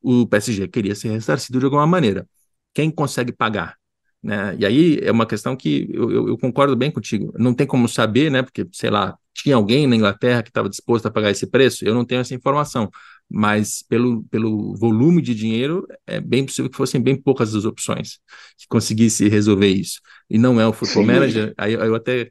[0.00, 2.26] o PSG queria ser ressarcido de alguma maneira.
[2.74, 3.76] Quem consegue pagar?
[4.22, 4.56] Né?
[4.58, 7.32] E aí é uma questão que eu, eu, eu, concordo bem contigo.
[7.38, 8.42] Não tem como saber, né?
[8.42, 11.84] Porque, sei lá, tinha alguém na Inglaterra que estava disposto a pagar esse preço?
[11.84, 12.90] Eu não tenho essa informação.
[13.30, 18.18] Mas pelo, pelo volume de dinheiro, é bem possível que fossem bem poucas as opções
[18.56, 20.00] que conseguisse resolver isso.
[20.30, 21.12] E não é o Football Sim.
[21.12, 21.54] Manager.
[21.58, 22.30] Aí eu até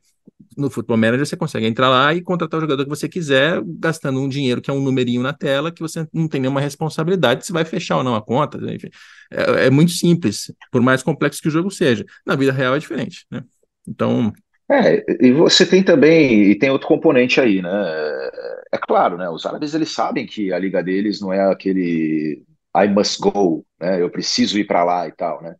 [0.57, 4.19] no Football Manager você consegue entrar lá e contratar o jogador que você quiser, gastando
[4.19, 7.53] um dinheiro que é um numerinho na tela, que você não tem nenhuma responsabilidade se
[7.53, 8.57] vai fechar ou não a conta.
[8.73, 8.89] Enfim,
[9.31, 12.03] é, é muito simples, por mais complexo que o jogo seja.
[12.25, 13.43] Na vida real é diferente, né?
[13.87, 14.33] Então.
[14.69, 17.69] É, e você tem também, e tem outro componente aí, né?
[18.71, 19.29] É claro, né?
[19.29, 22.43] Os árabes eles sabem que a liga deles não é aquele
[22.75, 24.01] I must go, né?
[24.01, 25.55] Eu preciso ir para lá e tal, né?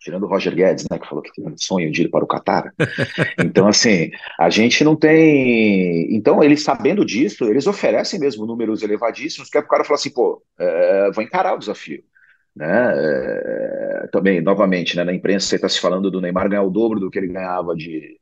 [0.00, 2.26] tirando o Roger Guedes, né, que falou que tinha um sonho de ir para o
[2.26, 2.72] Catar.
[3.38, 6.14] Então, assim, a gente não tem.
[6.14, 9.96] Então, eles sabendo disso, eles oferecem mesmo números elevadíssimos, que é para o cara falar
[9.96, 12.02] assim, pô, é, vou encarar o desafio.
[12.56, 12.66] Né?
[12.66, 16.98] É, também, novamente, né, na imprensa você está se falando do Neymar ganhar o dobro
[16.98, 18.18] do que ele ganhava de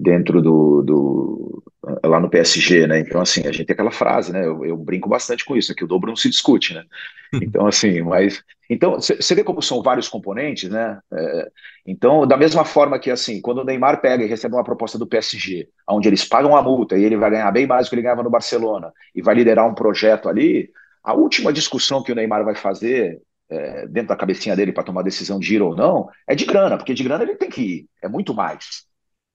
[0.00, 1.62] dentro do, do
[2.04, 3.00] lá no PSG, né?
[3.00, 4.44] Então, assim, a gente tem aquela frase, né?
[4.44, 6.84] Eu, eu brinco bastante com isso, é que o dobro não se discute, né?
[7.40, 8.42] Então, assim, mas.
[8.68, 10.98] Então, você vê como são vários componentes, né?
[11.12, 11.50] É,
[11.86, 15.06] então, da mesma forma que, assim, quando o Neymar pega e recebe uma proposta do
[15.06, 18.02] PSG, onde eles pagam a multa e ele vai ganhar bem mais do que ele
[18.02, 20.70] ganhava no Barcelona e vai liderar um projeto ali,
[21.04, 25.02] a última discussão que o Neymar vai fazer é, dentro da cabecinha dele para tomar
[25.02, 27.86] decisão de ir ou não é de grana, porque de grana ele tem que ir,
[28.02, 28.89] é muito mais.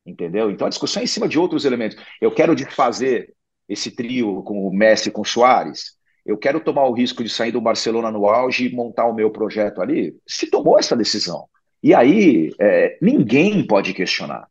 [0.06, 0.51] Entendeu?
[0.51, 1.97] Então a discussão é em cima de outros elementos.
[2.22, 3.34] Eu quero desfazer
[3.68, 5.95] esse trio com o Messi com o Soares.
[6.26, 9.32] Eu quero tomar o risco de sair do Barcelona no auge e montar o meu
[9.32, 10.16] projeto ali.
[10.28, 11.47] Se tomou essa decisão.
[11.82, 14.47] E aí é, ninguém pode questionar.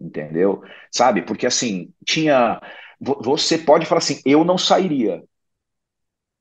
[0.00, 0.62] Entendeu?
[0.90, 1.22] Sabe?
[1.22, 2.60] Porque assim, tinha.
[3.00, 5.22] Você pode falar assim, eu não sairia.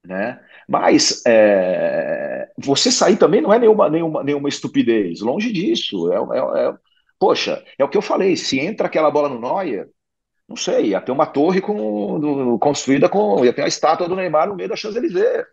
[0.05, 0.39] Né?
[0.67, 6.11] Mas é, você sair também não é nenhuma, nenhuma, nenhuma estupidez, longe disso.
[6.11, 6.73] É, é, é
[7.23, 9.87] Poxa, é o que eu falei, se entra aquela bola no Neuer,
[10.45, 13.45] não sei, ia ter uma torre com, do, construída com.
[13.45, 15.45] ia ter a estátua do Neymar no meio da Champs-Élysées,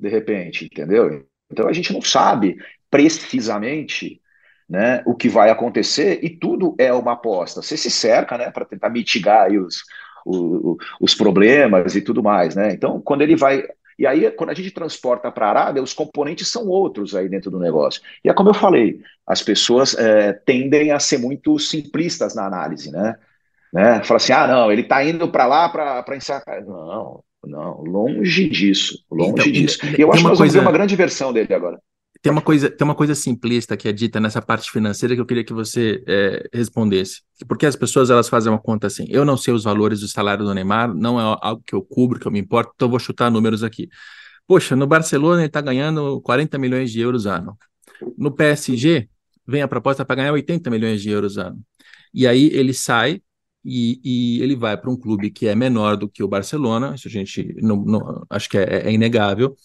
[0.00, 1.24] de repente, entendeu?
[1.48, 2.56] Então a gente não sabe
[2.90, 4.20] precisamente
[4.68, 7.62] né, o que vai acontecer e tudo é uma aposta.
[7.62, 9.84] Você se cerca né, para tentar mitigar os,
[10.26, 12.56] os, os problemas e tudo mais.
[12.56, 12.72] Né?
[12.72, 13.62] Então, quando ele vai
[13.98, 17.50] e aí, quando a gente transporta para a Arábia, os componentes são outros aí dentro
[17.50, 18.02] do negócio.
[18.22, 22.90] E é como eu falei, as pessoas é, tendem a ser muito simplistas na análise,
[22.92, 23.16] né?
[23.72, 24.02] né?
[24.04, 26.62] Fala assim, ah, não, ele está indo para lá para encerrar.
[26.66, 29.78] Não, não, longe disso, longe então, disso.
[29.98, 30.52] E eu acho que nós coisa...
[30.52, 31.80] vamos ver uma grande versão dele agora
[32.26, 35.26] tem uma coisa, tem uma coisa simplista que é dita nessa parte financeira que eu
[35.26, 37.22] queria que você é, respondesse.
[37.46, 40.44] Porque as pessoas elas fazem uma conta assim: eu não sei os valores do salário
[40.44, 43.30] do Neymar, não é algo que eu cubro, que eu me importo, então vou chutar
[43.30, 43.88] números aqui.
[44.44, 47.56] Poxa, no Barcelona ele está ganhando 40 milhões de euros ano.
[48.18, 49.08] No PSG,
[49.46, 51.60] vem a proposta para ganhar 80 milhões de euros ano.
[52.12, 53.22] E aí ele sai
[53.64, 57.06] e, e ele vai para um clube que é menor do que o Barcelona, isso
[57.06, 59.56] a gente não, não acho que é, é inegável,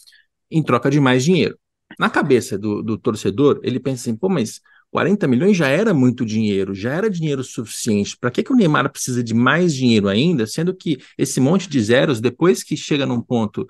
[0.51, 1.57] em troca de mais dinheiro.
[1.99, 4.61] Na cabeça do, do torcedor, ele pensa assim, pô, mas
[4.91, 8.17] 40 milhões já era muito dinheiro, já era dinheiro suficiente.
[8.17, 11.81] Para que, que o Neymar precisa de mais dinheiro ainda, sendo que esse monte de
[11.81, 13.65] zeros, depois que chega num ponto,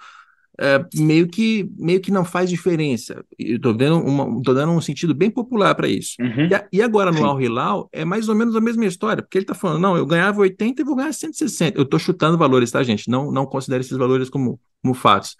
[0.59, 3.23] é, meio, que, meio que não faz diferença.
[3.37, 6.15] Estou dando, dando um sentido bem popular para isso.
[6.19, 6.49] Uhum.
[6.71, 9.43] E, e, agora no Al Hilal é mais ou menos a mesma história, porque ele
[9.43, 11.77] está falando, não, eu ganhava 80 e vou ganhar 160.
[11.77, 13.09] Eu estou chutando valores, tá, gente?
[13.09, 15.35] Não, não considere esses valores como, como fatos.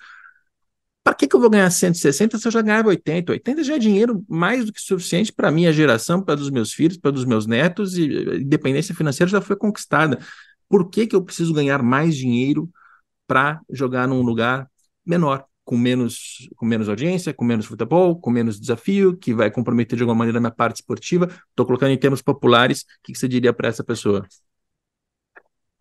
[1.04, 3.32] Para que, que eu vou ganhar 160 se eu já ganhava 80?
[3.32, 6.74] 80 já é dinheiro mais do que suficiente para a minha geração, para dos meus
[6.74, 8.06] filhos, para dos meus netos, e
[8.40, 10.20] independência financeira já foi conquistada.
[10.70, 12.70] Por que, que eu preciso ganhar mais dinheiro
[13.28, 14.70] para jogar num lugar
[15.06, 19.98] menor, com menos, com menos audiência, com menos futebol, com menos desafio, que vai comprometer
[19.98, 21.28] de alguma maneira a minha parte esportiva?
[21.50, 24.28] Estou colocando em termos populares, o que, que você diria para essa pessoa?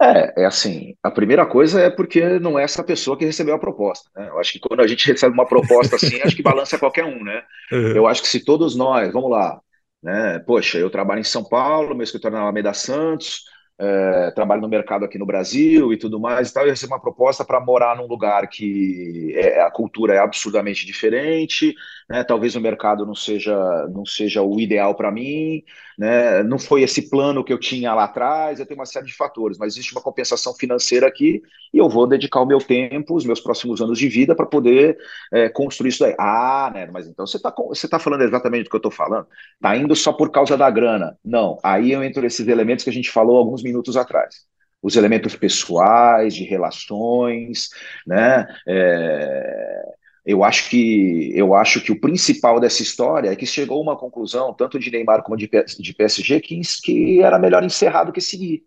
[0.03, 3.59] É, é assim, a primeira coisa é porque não é essa pessoa que recebeu a
[3.59, 4.29] proposta, né?
[4.31, 7.23] Eu acho que quando a gente recebe uma proposta assim, acho que balança qualquer um,
[7.23, 7.43] né?
[7.71, 7.93] Uhum.
[7.97, 9.61] Eu acho que se todos nós, vamos lá,
[10.03, 10.39] né?
[10.47, 13.45] Poxa, eu trabalho em São Paulo, meu escritório é na Alameda Santos,
[13.79, 17.01] é, trabalho no mercado aqui no Brasil e tudo mais e tal, eu recebi uma
[17.01, 21.75] proposta para morar num lugar que é, a cultura é absurdamente diferente,
[22.11, 22.25] né?
[22.25, 23.55] talvez o mercado não seja,
[23.93, 25.63] não seja o ideal para mim,
[25.97, 26.43] né?
[26.43, 29.57] não foi esse plano que eu tinha lá atrás, eu tenho uma série de fatores,
[29.57, 31.41] mas existe uma compensação financeira aqui
[31.73, 34.99] e eu vou dedicar o meu tempo, os meus próximos anos de vida para poder
[35.33, 36.17] é, construir isso daí.
[36.19, 39.29] Ah, né, mas então você está você tá falando exatamente do que eu estou falando?
[39.55, 41.17] Está indo só por causa da grana?
[41.25, 44.49] Não, aí eu entro nesses elementos que a gente falou alguns minutos atrás.
[44.83, 47.69] Os elementos pessoais, de relações,
[48.07, 48.47] né?
[48.67, 53.83] É, eu acho que eu acho que o principal dessa história é que chegou a
[53.83, 58.13] uma conclusão, tanto de Neymar como de, de PSG, que, que era melhor encerrar do
[58.13, 58.65] que seguir.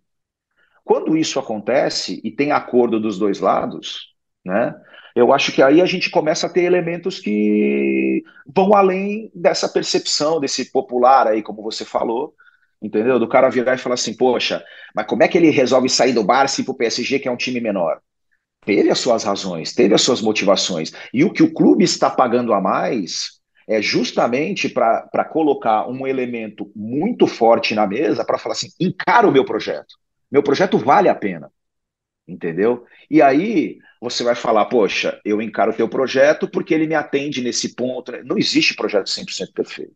[0.84, 4.14] Quando isso acontece e tem acordo dos dois lados,
[4.46, 4.76] né?
[5.16, 10.40] Eu acho que aí a gente começa a ter elementos que vão além dessa percepção
[10.40, 12.36] desse popular aí, como você falou,
[12.82, 13.20] entendeu?
[13.20, 14.64] Do cara virar e falar assim, poxa,
[14.96, 17.28] mas como é que ele resolve sair do Barça e ir para o PSG, que
[17.28, 18.02] é um time menor?
[18.66, 20.92] Teve as suas razões, teve as suas motivações.
[21.14, 26.72] E o que o clube está pagando a mais é justamente para colocar um elemento
[26.76, 29.96] muito forte na mesa para falar assim: encara o meu projeto.
[30.32, 31.52] Meu projeto vale a pena.
[32.28, 32.86] Entendeu?
[33.10, 37.42] E aí você vai falar: poxa, eu encaro o teu projeto porque ele me atende
[37.42, 38.12] nesse ponto.
[38.24, 39.96] Não existe projeto 100% perfeito.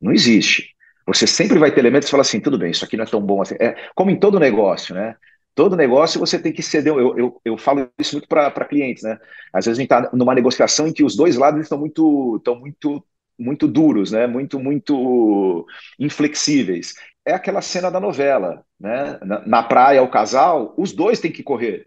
[0.00, 0.74] Não existe.
[1.06, 3.20] Você sempre vai ter elementos que falam assim, tudo bem, isso aqui não é tão
[3.20, 3.56] bom assim.
[3.58, 5.16] É como em todo negócio, né?
[5.54, 6.92] Todo negócio você tem que ceder.
[6.92, 9.18] Eu, eu, eu falo isso muito para clientes, né?
[9.52, 12.58] Às vezes a gente está numa negociação em que os dois lados estão muito, estão
[12.58, 13.04] muito,
[13.38, 14.26] muito duros, né?
[14.26, 15.66] Muito, muito
[15.98, 16.94] inflexíveis.
[17.24, 19.18] É aquela cena da novela, né?
[19.22, 21.86] Na, na praia, o casal, os dois têm que correr.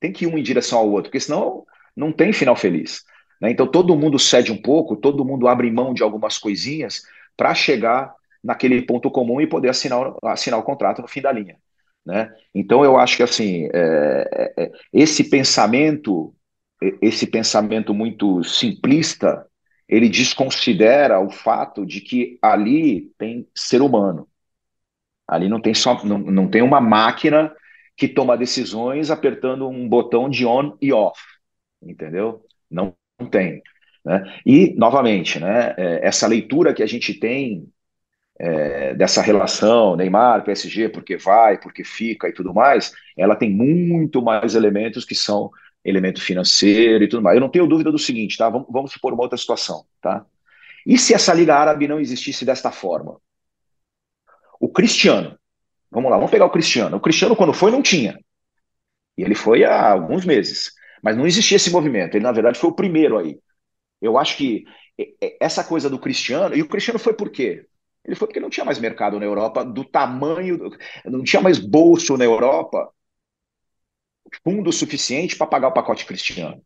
[0.00, 1.64] Tem que ir um em direção ao outro, porque senão
[1.96, 3.04] não tem final feliz.
[3.40, 3.50] Né?
[3.50, 7.02] Então todo mundo cede um pouco, todo mundo abre mão de algumas coisinhas
[7.36, 11.58] para chegar naquele ponto comum e poder assinar, assinar o contrato no fim da linha.
[12.06, 12.32] Né?
[12.54, 16.32] Então eu acho que assim é, é, é esse pensamento,
[17.02, 19.44] esse pensamento muito simplista,
[19.88, 24.28] ele desconsidera o fato de que ali tem ser humano.
[25.26, 27.52] Ali não tem só não, não tem uma máquina
[27.96, 31.20] que toma decisões apertando um botão de on e off,
[31.82, 32.44] entendeu?
[32.70, 33.62] Não, não tem.
[34.04, 34.40] Né?
[34.46, 37.66] E novamente, né, é, essa leitura que a gente tem
[38.38, 44.22] é, dessa relação Neymar, PSG, porque vai, porque fica e tudo mais, ela tem muito
[44.22, 45.50] mais elementos que são
[45.84, 47.36] elemento financeiro e tudo mais.
[47.36, 48.48] Eu não tenho dúvida do seguinte, tá?
[48.50, 50.26] Vamos, vamos supor uma outra situação, tá?
[50.84, 53.20] E se essa Liga Árabe não existisse desta forma?
[54.60, 55.38] O Cristiano,
[55.90, 56.96] vamos lá, vamos pegar o Cristiano.
[56.96, 58.18] O Cristiano, quando foi, não tinha.
[59.16, 60.72] E ele foi há alguns meses.
[61.02, 62.14] Mas não existia esse movimento.
[62.16, 63.38] Ele, na verdade, foi o primeiro aí.
[64.00, 64.64] Eu acho que
[65.40, 67.66] essa coisa do Cristiano, e o Cristiano foi por quê?
[68.06, 70.70] Ele foi porque não tinha mais mercado na Europa do tamanho,
[71.04, 72.88] não tinha mais bolso na Europa,
[74.44, 76.62] fundo suficiente para pagar o pacote cristiano.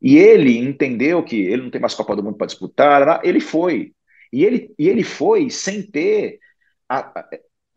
[0.00, 3.94] E ele entendeu que ele não tem mais Copa do Mundo para disputar, ele foi.
[4.32, 6.38] E ele, e ele foi sem ter,
[6.88, 7.28] a, a,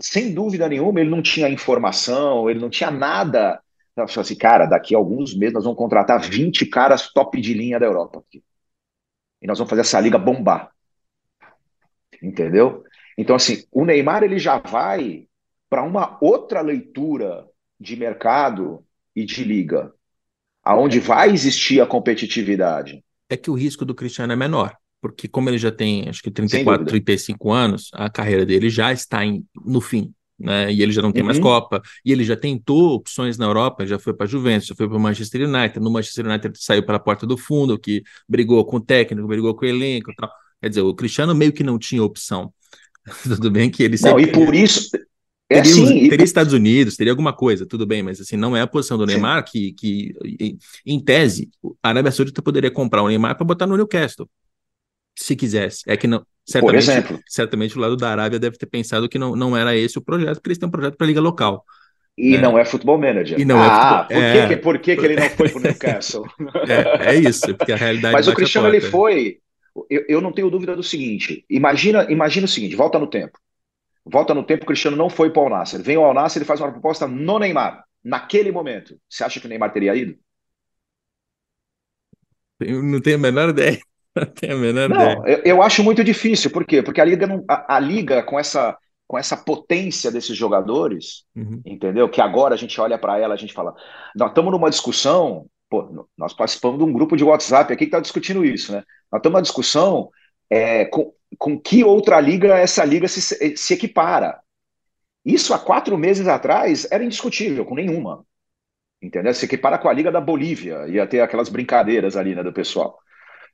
[0.01, 3.61] sem dúvida nenhuma, ele não tinha informação, ele não tinha nada.
[3.93, 7.79] Então, assim, cara, daqui a alguns meses nós vamos contratar 20 caras top de linha
[7.79, 8.19] da Europa.
[8.19, 8.43] Aqui.
[9.41, 10.71] E nós vamos fazer essa liga bombar.
[12.21, 12.83] Entendeu?
[13.19, 15.25] Então, assim, o Neymar ele já vai
[15.69, 17.45] para uma outra leitura
[17.77, 18.81] de mercado
[19.13, 19.91] e de liga,
[20.63, 23.03] aonde vai existir a competitividade.
[23.29, 26.31] É que o risco do Cristiano é menor, porque como ele já tem, acho que
[26.31, 30.13] 34, 35 anos, a carreira dele já está em, no fim.
[30.39, 30.71] Né?
[30.71, 31.27] E ele já não tem uhum.
[31.27, 34.87] mais Copa, e ele já tentou opções na Europa, já foi para Juventus, já foi
[34.87, 35.77] para o Manchester United.
[35.81, 39.65] No Manchester United saiu pela porta do fundo, que brigou com o técnico, brigou com
[39.65, 40.31] o elenco, tal.
[40.61, 42.53] Quer dizer, o Cristiano meio que não tinha opção.
[43.23, 43.97] Tudo bem que ele.
[44.01, 44.89] Não, e por isso,
[45.49, 48.61] é teria, assim, teria Estados Unidos, teria alguma coisa, tudo bem, mas assim, não é
[48.61, 50.13] a posição do Neymar que, que,
[50.85, 51.49] em tese,
[51.81, 54.29] a Arábia Saudita poderia comprar o Neymar para botar no Newcastle,
[55.17, 55.83] se quisesse.
[55.87, 59.57] É que não, certamente, certamente o lado da Arábia deve ter pensado que não, não
[59.57, 61.65] era esse o projeto, porque eles têm um projeto para a Liga Local.
[62.15, 62.41] E é.
[62.41, 63.39] não é futebol manager.
[63.39, 65.61] E não é ah, é por, que, por que, que ele não foi para o
[65.63, 66.25] Newcastle?
[66.67, 69.39] É, é, isso, porque a realidade Mas o Cristiano ele foi.
[69.89, 73.39] Eu, eu não tenho dúvida do seguinte: imagina, imagina o seguinte, volta no tempo.
[74.05, 75.81] Volta no tempo, o Cristiano não foi para o Al-Nassr.
[75.83, 77.83] Vem o Al-Nassr e faz uma proposta no Neymar.
[78.03, 80.17] Naquele momento, você acha que o Neymar teria ido?
[82.59, 83.79] Eu não tenho a menor ideia.
[84.15, 85.37] Não tenho a menor não, ideia.
[85.37, 86.49] Eu, eu, acho muito difícil.
[86.49, 86.81] Por quê?
[86.81, 88.75] Porque a Liga, não, a, a Liga com essa
[89.09, 91.59] com essa potência desses jogadores, uhum.
[91.65, 92.07] entendeu?
[92.07, 93.73] Que agora a gente olha para ela, a gente fala,
[94.15, 97.99] nós estamos numa discussão, pô, nós participamos de um grupo de WhatsApp aqui que está
[97.99, 98.83] discutindo isso, né?
[99.11, 100.09] Nós estamos numa discussão
[100.49, 104.39] é, com, com que outra liga essa liga se, se equipara.
[105.23, 108.25] Isso há quatro meses atrás era indiscutível, com nenhuma.
[109.01, 109.33] Entendeu?
[109.33, 112.99] Se equipara com a Liga da Bolívia, ia ter aquelas brincadeiras ali, né, do pessoal.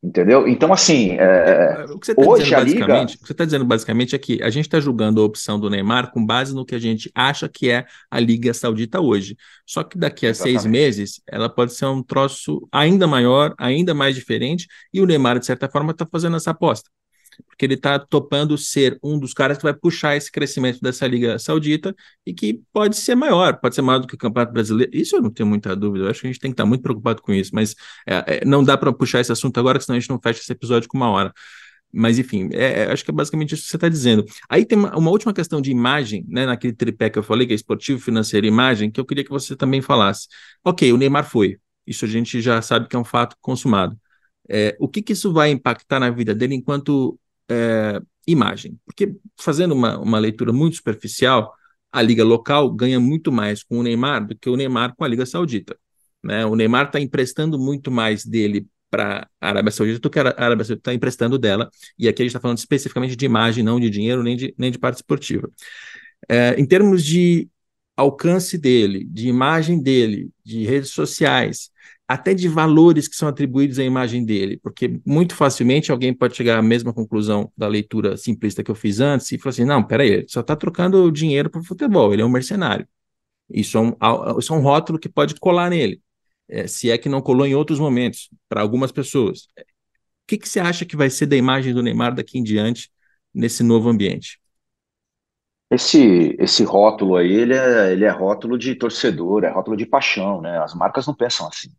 [0.06, 0.47] Entendeu?
[0.47, 3.01] Então, assim, é, é, é o que você tá hoje a Liga.
[3.01, 5.68] O que você está dizendo basicamente é que a gente está julgando a opção do
[5.68, 9.36] Neymar com base no que a gente acha que é a Liga Saudita hoje.
[9.66, 10.62] Só que daqui a Exatamente.
[10.62, 15.39] seis meses ela pode ser um troço ainda maior, ainda mais diferente, e o Neymar,
[15.39, 16.88] de certa forma, está fazendo essa aposta
[17.47, 21.39] porque ele está topando ser um dos caras que vai puxar esse crescimento dessa Liga
[21.39, 24.91] Saudita e que pode ser maior, pode ser maior do que o Campeonato Brasileiro.
[24.93, 26.81] Isso eu não tenho muita dúvida, eu acho que a gente tem que estar muito
[26.81, 27.75] preocupado com isso, mas
[28.07, 30.51] é, é, não dá para puxar esse assunto agora, senão a gente não fecha esse
[30.51, 31.33] episódio com uma hora.
[31.97, 34.25] Mas, enfim, é, é acho que é basicamente isso que você está dizendo.
[34.49, 37.53] Aí tem uma, uma, última questão de imagem, né, naquele tripé que eu falei, que
[37.53, 40.27] é esportivo, financeiro e imagem, que eu queria que você também falasse.
[40.63, 41.57] Ok, o Neymar foi.
[41.88, 43.97] Isso a gente já sabe que é um fato consumado.
[44.49, 47.19] É, o que, que isso vai impactar na vida dele enquanto
[47.50, 48.80] é, imagem.
[48.86, 51.54] Porque, fazendo uma, uma leitura muito superficial,
[51.91, 55.08] a liga local ganha muito mais com o Neymar do que o Neymar com a
[55.08, 55.78] Liga Saudita.
[56.24, 56.46] Né?
[56.46, 60.66] O Neymar está emprestando muito mais dele para a Arábia Saudita do que a Arábia
[60.66, 61.70] Saudita está emprestando dela.
[61.98, 64.72] E aqui a gente está falando especificamente de imagem, não de dinheiro, nem de, nem
[64.72, 65.50] de parte esportiva.
[66.28, 67.50] É, em termos de
[67.96, 71.70] alcance dele, de imagem dele, de redes sociais,
[72.08, 76.58] até de valores que são atribuídos à imagem dele, porque muito facilmente alguém pode chegar
[76.60, 80.10] à mesma conclusão da leitura simplista que eu fiz antes e falar assim: não, peraí,
[80.10, 82.88] ele só está trocando dinheiro o futebol, ele é um mercenário.
[83.49, 83.95] Isso é um,
[84.39, 86.01] isso é um rótulo que pode colar nele,
[86.47, 89.47] é, se é que não colou em outros momentos, para algumas pessoas.
[89.58, 92.89] O que, que você acha que vai ser da imagem do Neymar daqui em diante
[93.34, 94.39] nesse novo ambiente?
[95.70, 100.41] Esse, esse rótulo aí, ele é, ele é rótulo de torcedor, é rótulo de paixão,
[100.41, 100.60] né?
[100.60, 101.70] As marcas não pensam assim.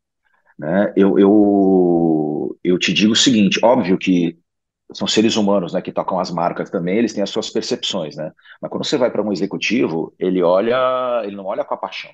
[0.58, 0.92] Né?
[0.96, 4.38] Eu, eu, eu te digo o seguinte, óbvio que
[4.92, 8.32] são seres humanos, né, que tocam as marcas também, eles têm as suas percepções, né?
[8.62, 12.10] Mas quando você vai para um executivo, ele olha, ele não olha com a paixão,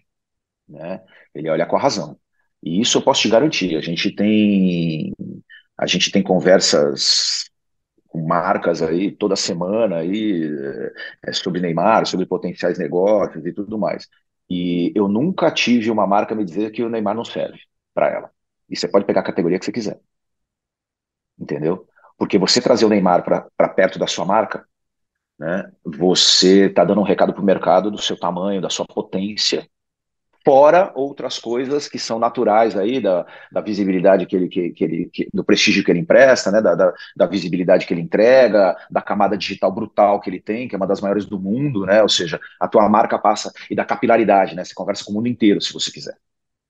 [0.68, 1.02] né?
[1.34, 2.18] Ele olha com a razão.
[2.62, 3.76] E isso eu posso te garantir.
[3.76, 5.12] A gente tem,
[5.78, 7.50] a gente tem conversas
[8.08, 10.50] com marcas aí toda semana aí
[11.26, 14.08] é, sobre Neymar, sobre potenciais negócios e tudo mais.
[14.50, 17.60] E eu nunca tive uma marca me dizer que o Neymar não serve
[17.94, 18.30] para ela.
[18.68, 20.00] E você pode pegar a categoria que você quiser.
[21.38, 21.86] Entendeu?
[22.16, 24.66] Porque você trazer o Neymar para perto da sua marca,
[25.38, 29.66] né, você está dando um recado para o mercado do seu tamanho, da sua potência,
[30.44, 35.10] fora outras coisas que são naturais aí, da, da visibilidade que ele, que, que ele
[35.12, 39.00] que, do prestígio que ele empresta, né, da, da, da, visibilidade que ele entrega, da
[39.00, 42.08] camada digital brutal que ele tem, que é uma das maiores do mundo, né, ou
[42.08, 45.60] seja, a tua marca passa, e da capilaridade, né, você conversa com o mundo inteiro,
[45.60, 46.16] se você quiser,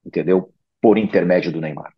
[0.04, 0.52] entendeu?
[0.82, 1.94] Por intermédio do Neymar.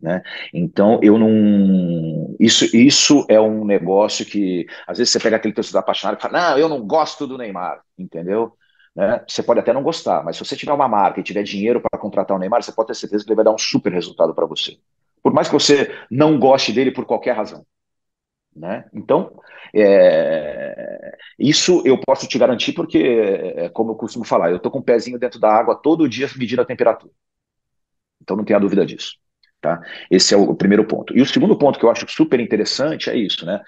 [0.00, 0.22] Né?
[0.54, 2.36] Então, eu não.
[2.38, 6.38] Isso, isso é um negócio que, às vezes, você pega aquele torcedor apaixonado e fala:
[6.38, 8.56] Não, eu não gosto do Neymar, entendeu?
[8.94, 9.22] Né?
[9.28, 12.00] Você pode até não gostar, mas se você tiver uma marca e tiver dinheiro para
[12.00, 14.46] contratar o Neymar, você pode ter certeza que ele vai dar um super resultado para
[14.46, 14.78] você.
[15.22, 17.64] Por mais que você não goste dele por qualquer razão.
[18.56, 18.84] Né?
[18.92, 19.32] Então,
[19.74, 21.16] é...
[21.38, 24.80] isso eu posso te garantir porque, é, como eu costumo falar, eu estou com o
[24.80, 27.12] um pezinho dentro da água todo dia medindo a temperatura.
[28.20, 29.14] Então não tenha dúvida disso.
[29.60, 29.80] Tá?
[30.10, 31.16] Esse é o primeiro ponto.
[31.16, 33.62] E o segundo ponto que eu acho super interessante é isso, né?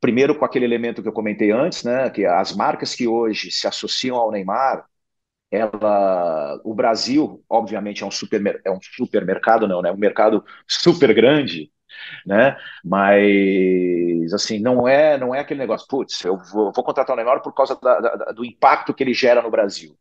[0.00, 2.10] Primeiro, com aquele elemento que eu comentei antes, né?
[2.10, 4.84] Que as marcas que hoje se associam ao Neymar,
[5.50, 9.90] ela, o Brasil, obviamente, é um, super, é um supermercado, não, né?
[9.90, 11.70] Um mercado super grande,
[12.26, 12.56] né?
[12.84, 17.42] Mas assim, não é, não é aquele negócio, putz, eu vou, vou contratar o Neymar
[17.42, 19.96] por causa da, da, do impacto que ele gera no Brasil,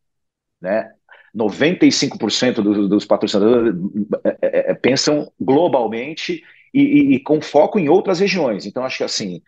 [0.62, 0.92] né?
[1.38, 3.76] 95% dos, dos patrocinadores
[4.24, 8.66] é, é, é, pensam globalmente e, e, e, com foco em outras regiões.
[8.66, 9.42] Então, acho que assim,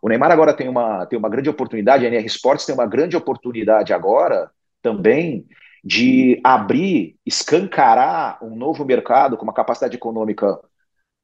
[0.00, 3.16] o Neymar agora tem uma, tem uma grande oportunidade, a NR Sports tem uma grande
[3.16, 4.50] oportunidade agora
[4.82, 5.46] também
[5.84, 10.58] de abrir, escancarar um novo mercado com uma capacidade econômica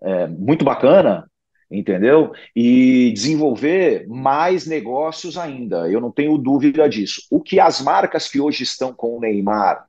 [0.03, 1.31] é, muito bacana,
[1.71, 2.33] entendeu?
[2.55, 5.89] E desenvolver mais negócios ainda.
[5.91, 7.23] Eu não tenho dúvida disso.
[7.31, 9.87] O que as marcas que hoje estão com o Neymar,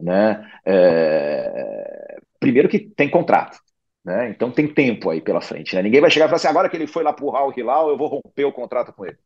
[0.00, 0.50] né?
[0.64, 3.58] É, primeiro que tem contrato.
[4.04, 4.30] Né?
[4.30, 5.74] Então tem tempo aí pela frente.
[5.74, 5.82] Né?
[5.82, 7.90] Ninguém vai chegar e falar assim, agora que ele foi lá para o Al Hilal,
[7.90, 9.18] eu vou romper o contrato com ele.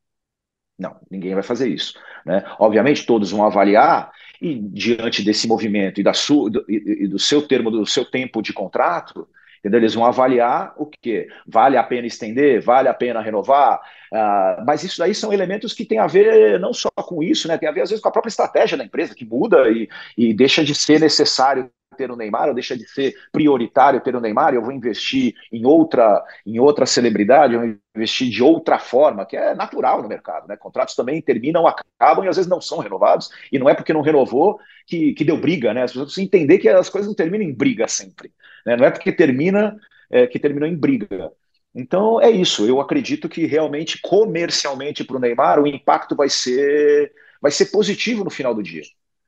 [0.79, 1.95] Não, ninguém vai fazer isso.
[2.27, 2.43] Né?
[2.59, 4.11] Obviamente, todos vão avaliar
[4.41, 8.53] e diante desse movimento e, da sua, e, do seu termo, do seu tempo de
[8.53, 9.29] contrato,
[9.63, 9.79] entendeu?
[9.79, 13.81] eles vão avaliar o que vale a pena estender, vale a pena renovar,
[14.13, 17.57] uh, mas isso daí são elementos que têm a ver não só com isso, né?
[17.57, 19.89] tem a ver às vezes com a própria estratégia da empresa que muda e,
[20.19, 21.71] e deixa de ser necessário
[22.03, 25.65] ter o Neymar, ou deixa de ser prioritário ter o Neymar, eu vou investir em
[25.65, 30.49] outra, em outra celebridade, eu vou investir de outra forma, que é natural no mercado,
[30.49, 30.57] né?
[30.57, 34.01] Contratos também terminam, acabam e às vezes não são renovados, e não é porque não
[34.01, 35.85] renovou que, que deu briga, né?
[35.85, 38.33] As pessoas precisam entender que as coisas não terminam em briga sempre,
[38.67, 38.77] né?
[38.77, 39.77] Não é porque termina
[40.11, 41.31] é, que terminou em briga.
[41.75, 42.67] Então é isso.
[42.67, 48.25] Eu acredito que realmente comercialmente para o Neymar o impacto vai ser vai ser positivo
[48.25, 48.83] no final do dia.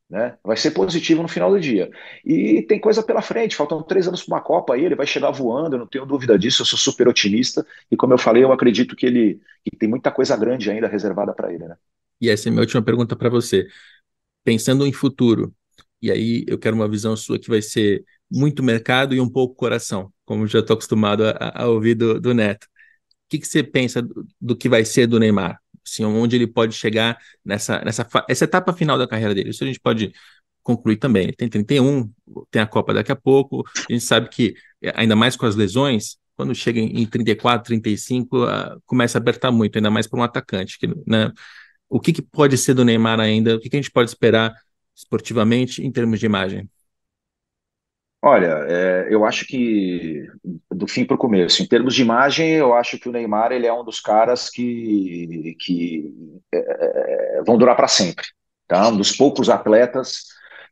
[0.09, 0.37] Né?
[0.45, 1.91] Vai ser positivo no final do dia.
[2.25, 5.31] E tem coisa pela frente, faltam três anos para uma Copa aí, ele vai chegar
[5.31, 7.67] voando, eu não tenho dúvida disso, eu sou super otimista.
[7.91, 11.33] E como eu falei, eu acredito que ele que tem muita coisa grande ainda reservada
[11.33, 11.67] para ele.
[11.67, 11.77] Né?
[12.21, 13.67] E essa é a minha última pergunta para você.
[14.45, 15.55] Pensando em futuro,
[16.03, 19.55] e aí eu quero uma visão sua que vai ser muito mercado e um pouco
[19.55, 22.65] coração, como já estou acostumado a, a, ouvir do, do Neto.
[22.65, 22.69] O
[23.31, 25.59] que, que você pensa do, do que vai ser do Neymar?
[25.87, 29.51] Assim, onde ele pode chegar nessa, nessa essa etapa final da carreira dele.
[29.51, 30.13] Isso a gente pode
[30.63, 31.25] concluir também.
[31.25, 32.11] Ele tem 31,
[32.51, 33.65] tem a Copa daqui a pouco.
[33.89, 38.45] A gente sabe que, é, ainda mais com as lesões, quando chega em 34, 35,
[38.45, 40.79] uh, começa a apertar muito, ainda mais para um atacante.
[40.79, 41.31] Que, né?
[41.89, 43.55] O que, que, pode ser do Neymar ainda?
[43.55, 44.53] O que, que a gente pode esperar
[44.97, 46.69] esportivamente em termos de imagem?
[48.27, 50.27] Olha, é, eu acho que
[50.73, 53.67] do fim para o começo, em termos de imagem, eu acho que o Neymar ele
[53.67, 56.11] é um dos caras que, que
[56.51, 58.25] é, é vão durar para sempre,
[58.67, 58.89] tá?
[58.89, 60.25] Um dos poucos atletas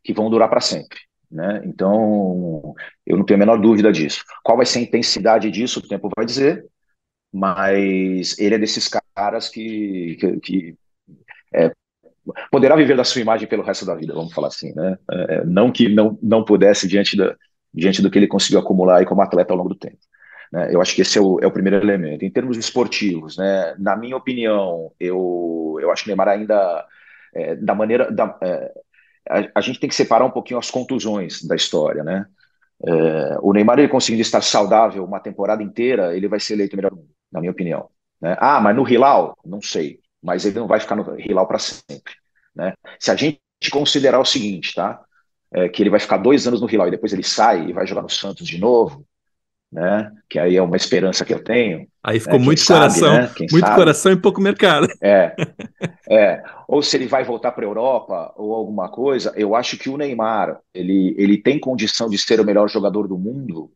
[0.03, 0.97] que vão durar para sempre,
[1.29, 1.61] né?
[1.63, 2.73] Então,
[3.05, 4.23] eu não tenho a menor dúvida disso.
[4.43, 5.79] Qual vai ser a intensidade disso?
[5.79, 6.65] O tempo vai dizer,
[7.31, 10.75] mas ele é desses caras que, que, que
[11.53, 11.71] é,
[12.49, 14.97] poderá viver da sua imagem pelo resto da vida, vamos falar assim, né?
[15.11, 17.35] É, não que não, não pudesse diante, da,
[17.73, 19.97] diante do que ele conseguiu acumular aí como atleta ao longo do tempo.
[20.51, 20.73] Né?
[20.73, 22.23] Eu acho que esse é o, é o primeiro elemento.
[22.23, 23.75] Em termos esportivos, né?
[23.77, 26.85] Na minha opinião, eu, eu acho que o Neymar ainda,
[27.35, 28.09] é, da maneira...
[28.11, 28.71] Da, é,
[29.29, 32.25] a, a, gente tem que separar um pouquinho as contusões da história, né?
[32.85, 36.91] É, o Neymar, ele conseguindo estar saudável uma temporada inteira, ele vai ser eleito melhor
[36.91, 37.89] mundo, na minha opinião.
[38.21, 38.35] Né?
[38.39, 39.37] Ah, mas no Hilal?
[39.45, 42.13] Não sei mas ele não vai ficar no Hilal para sempre.
[42.55, 42.73] Né?
[42.99, 43.39] Se a gente
[43.71, 45.01] considerar o seguinte, tá?
[45.51, 47.85] É, que ele vai ficar dois anos no Hilal e depois ele sai e vai
[47.85, 49.05] jogar no Santos de novo,
[49.71, 50.11] né?
[50.29, 51.87] Que aí é uma esperança que eu tenho.
[52.03, 52.45] Aí ficou né?
[52.45, 53.31] muito sabe, coração, né?
[53.51, 53.75] muito sabe?
[53.75, 54.87] coração e pouco mercado.
[55.01, 55.35] É,
[56.09, 56.43] é.
[56.67, 59.97] Ou se ele vai voltar para a Europa ou alguma coisa, eu acho que o
[59.97, 63.71] Neymar ele, ele tem condição de ser o melhor jogador do mundo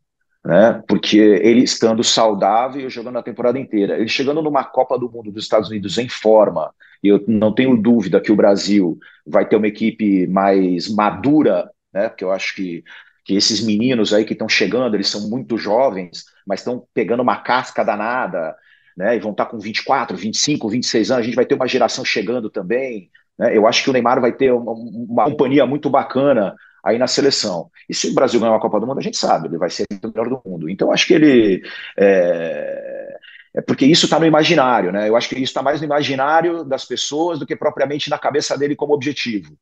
[0.45, 0.81] né?
[0.87, 5.43] Porque ele estando saudável jogando a temporada inteira, ele chegando numa Copa do Mundo dos
[5.43, 6.73] Estados Unidos em forma,
[7.03, 12.09] e eu não tenho dúvida que o Brasil vai ter uma equipe mais madura, né?
[12.09, 12.83] Porque eu acho que,
[13.25, 17.37] que esses meninos aí que estão chegando, eles são muito jovens, mas estão pegando uma
[17.37, 18.55] casca danada,
[18.95, 19.15] né?
[19.15, 22.49] E vão estar com 24, 25, 26 anos, a gente vai ter uma geração chegando
[22.49, 23.11] também.
[23.37, 23.55] Né?
[23.55, 27.69] Eu acho que o Neymar vai ter uma, uma companhia muito bacana aí na seleção.
[27.89, 29.85] E se o Brasil ganhar uma Copa do Mundo, a gente sabe, ele vai ser
[30.03, 30.69] o melhor do mundo.
[30.69, 31.61] Então, acho que ele.
[31.97, 33.17] É,
[33.55, 35.09] é porque isso está no imaginário, né?
[35.09, 38.57] Eu acho que isso está mais no imaginário das pessoas do que propriamente na cabeça
[38.57, 39.57] dele como objetivo,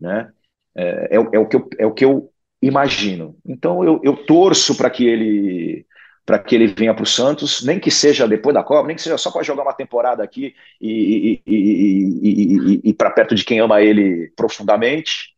[0.00, 0.30] né?
[0.74, 2.30] É, é, é o, que eu, é o que eu
[2.60, 3.36] imagino.
[3.44, 5.86] Então, eu, eu torço para que ele
[6.24, 9.02] para que ele venha para o Santos, nem que seja depois da Copa, nem que
[9.02, 13.58] seja só para jogar uma temporada aqui e, e, e, e para perto de quem
[13.58, 15.31] ama ele profundamente,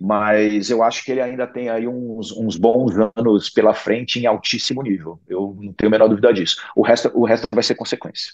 [0.00, 4.24] mas eu acho que ele ainda tem aí uns, uns bons anos pela frente em
[4.24, 5.20] altíssimo nível.
[5.28, 6.56] Eu não tenho a menor dúvida disso.
[6.74, 8.32] O resto, o resto vai ser consequência.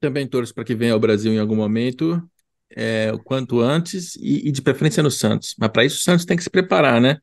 [0.00, 2.22] Também torço para que venha ao Brasil em algum momento,
[2.70, 5.54] é, o quanto antes, e, e de preferência no Santos.
[5.58, 7.18] Mas para isso o Santos tem que se preparar, né?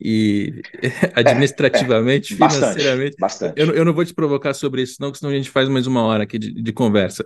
[0.00, 0.62] E
[1.14, 3.16] administrativamente, é, é, financeiramente.
[3.18, 3.60] Bastante.
[3.60, 6.02] Eu, eu, não vou te provocar sobre isso, não, senão a gente faz mais uma
[6.02, 7.24] hora aqui de, de conversa.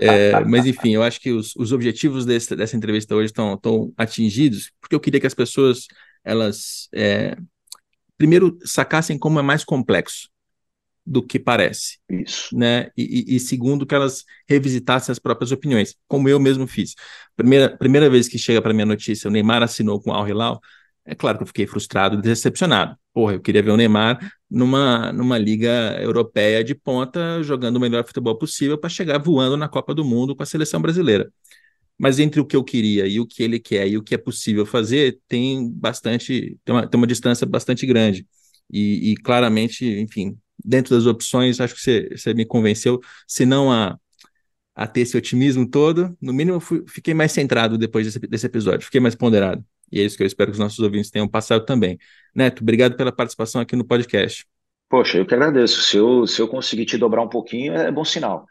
[0.00, 3.92] É, mas, enfim, eu acho que os, os objetivos desse, dessa entrevista hoje estão, estão
[3.96, 5.86] atingidos, porque eu queria que as pessoas,
[6.22, 7.36] elas, é,
[8.18, 10.28] primeiro, sacassem como é mais complexo
[11.06, 11.98] do que parece.
[12.08, 12.56] Isso.
[12.56, 12.90] Né?
[12.96, 16.94] E, e, e, segundo, que elas revisitassem as próprias opiniões, como eu mesmo fiz.
[17.36, 20.60] Primeira, primeira vez que chega para minha notícia, o Neymar assinou com o Al Hilal,
[21.06, 22.96] é claro que eu fiquei frustrado, decepcionado.
[23.12, 24.18] Porra, eu queria ver o Neymar
[24.50, 29.68] numa, numa liga europeia de ponta, jogando o melhor futebol possível para chegar voando na
[29.68, 31.30] Copa do Mundo com a seleção brasileira.
[31.98, 34.18] Mas entre o que eu queria e o que ele quer e o que é
[34.18, 38.26] possível fazer, tem bastante, tem uma, tem uma distância bastante grande.
[38.70, 43.70] E, e claramente, enfim, dentro das opções, acho que você, você me convenceu, se não
[43.70, 43.98] a,
[44.74, 48.84] a ter esse otimismo todo, no mínimo fui, fiquei mais centrado depois desse, desse episódio,
[48.84, 49.64] fiquei mais ponderado.
[49.94, 51.96] E é isso que eu espero que os nossos ouvintes tenham passado também.
[52.34, 54.44] Neto, obrigado pela participação aqui no podcast.
[54.88, 55.82] Poxa, eu que agradeço.
[55.82, 58.44] Se eu, se eu conseguir te dobrar um pouquinho, é bom sinal.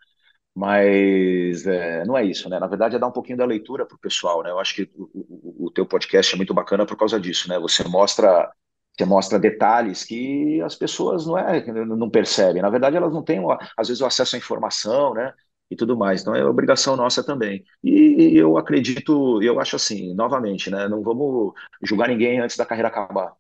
[0.56, 2.60] Mas é, não é isso, né?
[2.60, 4.52] Na verdade, é dar um pouquinho da leitura para o pessoal, né?
[4.52, 7.60] Eu acho que o, o, o teu podcast é muito bacana por causa disso, né?
[7.60, 8.50] Você mostra
[8.98, 12.62] você mostra detalhes que as pessoas não é não percebem.
[12.62, 13.40] Na verdade, elas não têm
[13.76, 15.34] às vezes o acesso à informação, né?
[15.74, 16.22] E tudo mais.
[16.22, 17.66] Então é obrigação nossa também.
[17.84, 20.88] E, eu acredito, eu acho assim, novamente, né?
[20.88, 21.54] Não vamos
[21.84, 23.34] julgar ninguém antes da carreira acabar.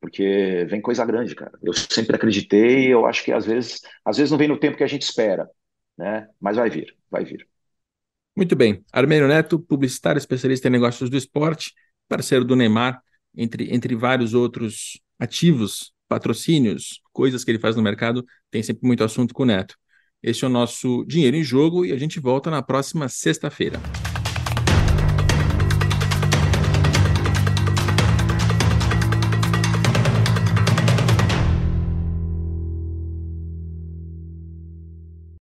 [0.00, 1.52] Porque vem coisa grande, cara.
[1.62, 4.84] Eu sempre acreditei, eu acho que às vezes, às vezes não vem no tempo que
[4.84, 5.50] a gente espera,
[5.96, 6.28] né?
[6.40, 7.46] Mas vai vir, vai vir.
[8.36, 8.84] Muito bem.
[8.92, 11.74] Armênio Neto, publicitário, especialista em negócios do esporte,
[12.08, 13.02] parceiro do Neymar,
[13.36, 19.02] entre, entre vários outros ativos, patrocínios, coisas que ele faz no mercado, tem sempre muito
[19.02, 19.76] assunto com o Neto.
[20.22, 23.78] Este é o nosso Dinheiro em Jogo e a gente volta na próxima sexta-feira.